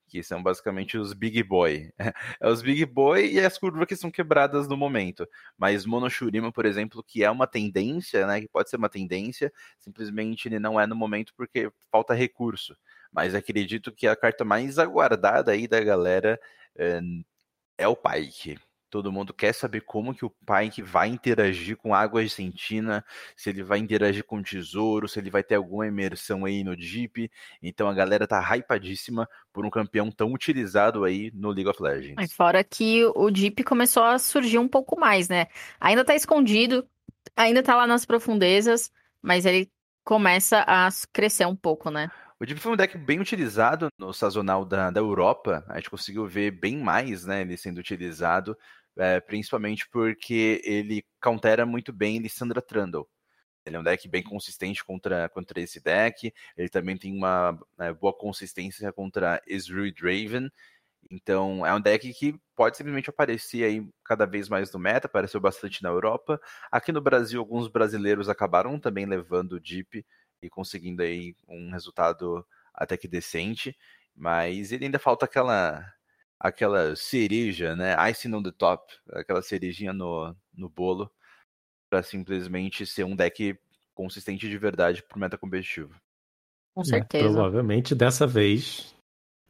Que 0.08 0.22
são 0.22 0.42
basicamente 0.42 0.96
os 0.96 1.12
Big 1.12 1.42
Boy. 1.42 1.90
É 2.40 2.48
os 2.48 2.62
Big 2.62 2.84
Boy 2.86 3.32
e 3.34 3.40
as 3.40 3.58
curvas 3.58 3.86
que 3.86 3.96
são 3.96 4.10
quebradas 4.10 4.68
no 4.68 4.76
momento. 4.76 5.28
Mas 5.58 5.84
Monoshurima, 5.84 6.52
por 6.52 6.64
exemplo, 6.64 7.02
que 7.04 7.24
é 7.24 7.30
uma 7.30 7.46
tendência, 7.46 8.26
né? 8.26 8.40
Que 8.40 8.48
pode 8.48 8.70
ser 8.70 8.76
uma 8.76 8.88
tendência, 8.88 9.52
simplesmente 9.80 10.48
ele 10.48 10.58
não 10.60 10.80
é 10.80 10.86
no 10.86 10.96
momento 10.96 11.32
porque 11.36 11.70
falta 11.90 12.14
recurso. 12.14 12.74
Mas 13.12 13.34
acredito 13.34 13.92
que 13.92 14.06
a 14.06 14.16
carta 14.16 14.44
mais 14.44 14.78
aguardada 14.78 15.52
aí 15.52 15.66
da 15.68 15.82
galera 15.82 16.38
é, 16.78 17.88
o 17.88 17.96
Pike. 17.96 18.58
Todo 18.88 19.12
mundo 19.12 19.34
quer 19.34 19.52
saber 19.52 19.80
como 19.80 20.14
que 20.14 20.24
o 20.24 20.30
Pike 20.30 20.80
vai 20.80 21.08
interagir 21.08 21.76
com 21.76 21.92
Água 21.92 22.20
Argentina, 22.20 23.04
se 23.36 23.50
ele 23.50 23.62
vai 23.62 23.78
interagir 23.78 24.24
com 24.24 24.38
o 24.38 24.42
Tesouro, 24.42 25.08
se 25.08 25.18
ele 25.18 25.28
vai 25.28 25.42
ter 25.42 25.56
alguma 25.56 25.86
imersão 25.86 26.44
aí 26.44 26.62
no 26.62 26.74
Jeep. 26.80 27.30
Então 27.60 27.88
a 27.88 27.94
galera 27.94 28.26
tá 28.26 28.40
hypadíssima 28.40 29.28
por 29.52 29.66
um 29.66 29.70
campeão 29.70 30.10
tão 30.10 30.32
utilizado 30.32 31.04
aí 31.04 31.32
no 31.34 31.50
League 31.50 31.68
of 31.68 31.82
Legends. 31.82 32.14
Mas 32.16 32.32
fora 32.32 32.62
que 32.62 33.04
o 33.14 33.30
Deep 33.30 33.64
começou 33.64 34.04
a 34.04 34.18
surgir 34.18 34.58
um 34.58 34.68
pouco 34.68 34.98
mais, 34.98 35.28
né? 35.28 35.48
Ainda 35.80 36.04
tá 36.04 36.14
escondido, 36.14 36.88
ainda 37.36 37.62
tá 37.62 37.74
lá 37.74 37.86
nas 37.88 38.06
profundezas, 38.06 38.90
mas 39.20 39.44
ele 39.44 39.70
começa 40.04 40.64
a 40.66 40.88
crescer 41.12 41.44
um 41.44 41.56
pouco, 41.56 41.90
né? 41.90 42.08
O 42.38 42.44
Deep 42.44 42.60
foi 42.60 42.72
um 42.72 42.76
deck 42.76 42.98
bem 42.98 43.18
utilizado 43.18 43.88
no 43.98 44.12
sazonal 44.12 44.62
da, 44.62 44.90
da 44.90 45.00
Europa. 45.00 45.64
A 45.68 45.76
gente 45.76 45.88
conseguiu 45.88 46.26
ver 46.26 46.50
bem 46.50 46.76
mais 46.76 47.24
né, 47.24 47.40
ele 47.40 47.56
sendo 47.56 47.78
utilizado, 47.78 48.56
é, 48.98 49.18
principalmente 49.20 49.88
porque 49.88 50.60
ele 50.62 51.02
countera 51.22 51.64
muito 51.64 51.94
bem 51.94 52.18
Lissandra 52.18 52.60
Trundle. 52.60 53.08
Ele 53.64 53.76
é 53.76 53.80
um 53.80 53.82
deck 53.82 54.06
bem 54.06 54.22
consistente 54.22 54.84
contra, 54.84 55.30
contra 55.30 55.60
esse 55.60 55.80
deck. 55.80 56.30
Ele 56.58 56.68
também 56.68 56.98
tem 56.98 57.16
uma 57.16 57.58
é, 57.78 57.92
boa 57.94 58.12
consistência 58.12 58.92
contra 58.92 59.42
Ezreal 59.46 59.90
Draven. 59.90 60.50
Então, 61.10 61.64
é 61.64 61.74
um 61.74 61.80
deck 61.80 62.12
que 62.12 62.38
pode 62.54 62.76
simplesmente 62.76 63.08
aparecer 63.08 63.64
aí 63.64 63.88
cada 64.04 64.26
vez 64.26 64.48
mais 64.48 64.70
no 64.72 64.78
meta, 64.78 65.06
apareceu 65.06 65.40
bastante 65.40 65.82
na 65.82 65.88
Europa. 65.88 66.38
Aqui 66.70 66.92
no 66.92 67.00
Brasil, 67.00 67.40
alguns 67.40 67.68
brasileiros 67.68 68.28
acabaram 68.28 68.78
também 68.78 69.06
levando 69.06 69.54
o 69.54 69.60
Deep 69.60 70.04
e 70.42 70.48
conseguindo 70.50 71.02
aí 71.02 71.34
um 71.48 71.70
resultado 71.70 72.46
até 72.74 72.96
que 72.96 73.08
decente, 73.08 73.76
mas 74.14 74.72
ele 74.72 74.84
ainda 74.84 74.98
falta 74.98 75.24
aquela 75.24 75.92
aquela 76.38 76.94
cereja, 76.94 77.74
né? 77.74 77.96
Icing 78.10 78.34
on 78.34 78.42
the 78.42 78.52
top, 78.52 78.92
aquela 79.12 79.40
cerejinha 79.40 79.92
no, 79.92 80.36
no 80.54 80.68
bolo 80.68 81.10
para 81.88 82.02
simplesmente 82.02 82.84
ser 82.86 83.04
um 83.04 83.16
deck 83.16 83.58
consistente 83.94 84.48
de 84.48 84.58
verdade 84.58 85.02
pro 85.02 85.18
meta 85.18 85.38
competitivo. 85.38 85.94
Com 86.74 86.82
É, 86.82 86.84
certeza. 86.84 87.24
provavelmente 87.24 87.94
dessa 87.94 88.26
vez 88.26 88.94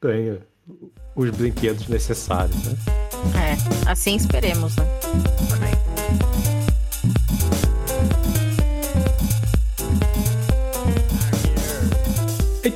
ganha 0.01 0.47
os 1.17 1.31
brinquedos 1.31 1.89
necessários, 1.89 2.57
né? 2.65 2.73
É, 3.35 3.91
assim 3.91 4.15
esperemos, 4.15 4.77
né? 4.77 4.85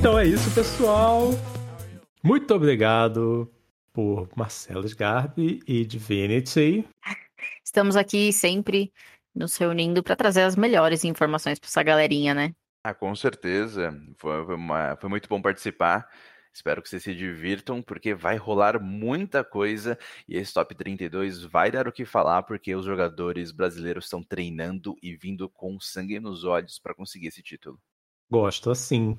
Então 0.01 0.17
é 0.17 0.25
isso, 0.25 0.51
pessoal. 0.55 1.29
Muito 2.23 2.51
obrigado 2.55 3.47
por 3.93 4.27
Marcelo 4.35 4.83
Sgarbi 4.87 5.59
e 5.67 5.85
Divinity. 5.85 6.83
Estamos 7.63 7.95
aqui 7.95 8.33
sempre 8.33 8.91
nos 9.35 9.55
reunindo 9.57 10.01
para 10.01 10.15
trazer 10.15 10.41
as 10.41 10.55
melhores 10.55 11.03
informações 11.03 11.59
para 11.59 11.67
essa 11.67 11.83
galerinha, 11.83 12.33
né? 12.33 12.51
Ah, 12.83 12.95
com 12.95 13.13
certeza. 13.15 13.95
Foi, 14.17 14.43
foi 14.43 14.55
uma- 14.55 14.97
foi 14.99 15.07
muito 15.07 15.29
bom 15.29 15.39
participar. 15.39 16.09
Espero 16.51 16.81
que 16.81 16.89
vocês 16.89 17.03
se 17.03 17.13
divirtam, 17.13 17.79
porque 17.79 18.15
vai 18.15 18.37
rolar 18.37 18.81
muita 18.81 19.43
coisa 19.43 19.95
e 20.27 20.35
esse 20.35 20.51
top 20.51 20.73
32 20.73 21.43
vai 21.43 21.69
dar 21.69 21.87
o 21.87 21.91
que 21.93 22.05
falar, 22.05 22.41
porque 22.41 22.75
os 22.75 22.85
jogadores 22.85 23.51
brasileiros 23.51 24.05
estão 24.05 24.23
treinando 24.23 24.95
e 24.99 25.15
vindo 25.15 25.47
com 25.47 25.79
sangue 25.79 26.19
nos 26.19 26.43
olhos 26.43 26.79
para 26.79 26.95
conseguir 26.95 27.27
esse 27.27 27.43
título. 27.43 27.79
Gosto 28.31 28.71
assim. 28.71 29.15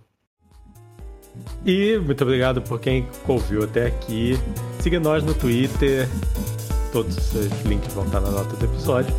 E 1.65 1.99
muito 1.99 2.23
obrigado 2.23 2.61
por 2.63 2.81
quem 2.81 3.07
ouviu 3.27 3.65
até 3.65 3.87
aqui. 3.87 4.39
Siga 4.81 4.99
nós 4.99 5.23
no 5.23 5.35
Twitter. 5.35 6.09
Todos 6.93 7.17
os 7.35 7.63
links 7.65 7.93
vão 7.95 8.05
estar 8.05 8.21
na 8.21 8.31
nota 8.31 8.57
do 8.57 8.65
episódio. 8.65 9.15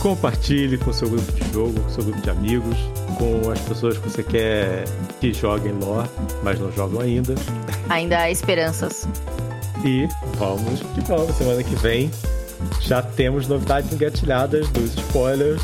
Compartilhe 0.00 0.76
com 0.78 0.92
seu 0.92 1.08
grupo 1.08 1.30
de 1.32 1.52
jogo, 1.52 1.80
com 1.80 1.88
seu 1.90 2.02
grupo 2.02 2.20
de 2.20 2.30
amigos, 2.30 2.76
com 3.18 3.50
as 3.50 3.60
pessoas 3.60 3.96
que 3.98 4.08
você 4.08 4.22
quer 4.24 4.84
que 5.20 5.32
joguem 5.32 5.72
lore, 5.72 6.08
mas 6.42 6.58
não 6.58 6.72
jogam 6.72 7.00
ainda. 7.00 7.34
Ainda 7.88 8.18
há 8.18 8.30
esperanças. 8.30 9.06
E 9.84 10.08
vamos 10.36 10.80
que 10.80 11.00
vamos. 11.02 11.36
Semana 11.36 11.62
que 11.62 11.76
vem 11.76 12.10
já 12.80 13.02
temos 13.02 13.46
novidades 13.46 13.92
engatilhadas 13.92 14.68
dos 14.70 14.94
spoilers. 14.94 15.62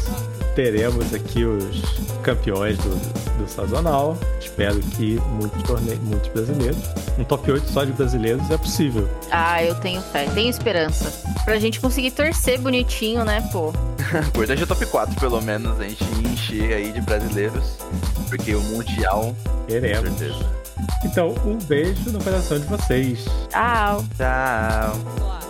Teremos 0.59 1.14
aqui 1.14 1.44
os 1.44 1.81
campeões 2.25 2.77
do, 2.79 3.38
do 3.38 3.49
sazonal. 3.49 4.18
Espero 4.40 4.81
que 4.81 5.14
muitos, 5.38 5.62
torne... 5.62 5.94
muitos 6.03 6.29
brasileiros. 6.31 6.83
Um 7.16 7.23
top 7.23 7.53
8 7.53 7.71
só 7.71 7.85
de 7.85 7.92
brasileiros 7.92 8.51
é 8.51 8.59
possível. 8.59 9.09
Ah, 9.31 9.62
eu 9.62 9.77
tenho 9.77 10.03
fé, 10.03 10.27
tenho 10.35 10.51
esperança. 10.51 11.12
Pra 11.44 11.61
gente 11.61 11.79
conseguir 11.79 12.11
torcer 12.11 12.59
bonitinho, 12.59 13.25
né, 13.25 13.49
pô? 13.53 13.73
Importante 14.35 14.64
é 14.64 14.66
top 14.66 14.85
4, 14.85 15.21
pelo 15.21 15.40
menos, 15.40 15.81
a 15.81 15.85
gente 15.85 16.03
encher 16.27 16.73
aí 16.73 16.90
de 16.90 17.03
brasileiros, 17.03 17.77
porque 18.29 18.53
o 18.53 18.61
Mundial, 18.62 19.37
com 19.44 19.66
Teremos. 19.68 20.18
certeza. 20.18 20.44
Então, 21.05 21.37
um 21.47 21.57
beijo 21.66 22.11
no 22.11 22.18
coração 22.18 22.59
de 22.59 22.66
vocês. 22.66 23.27
Tchau. 23.49 24.05
Tchau. 24.16 25.48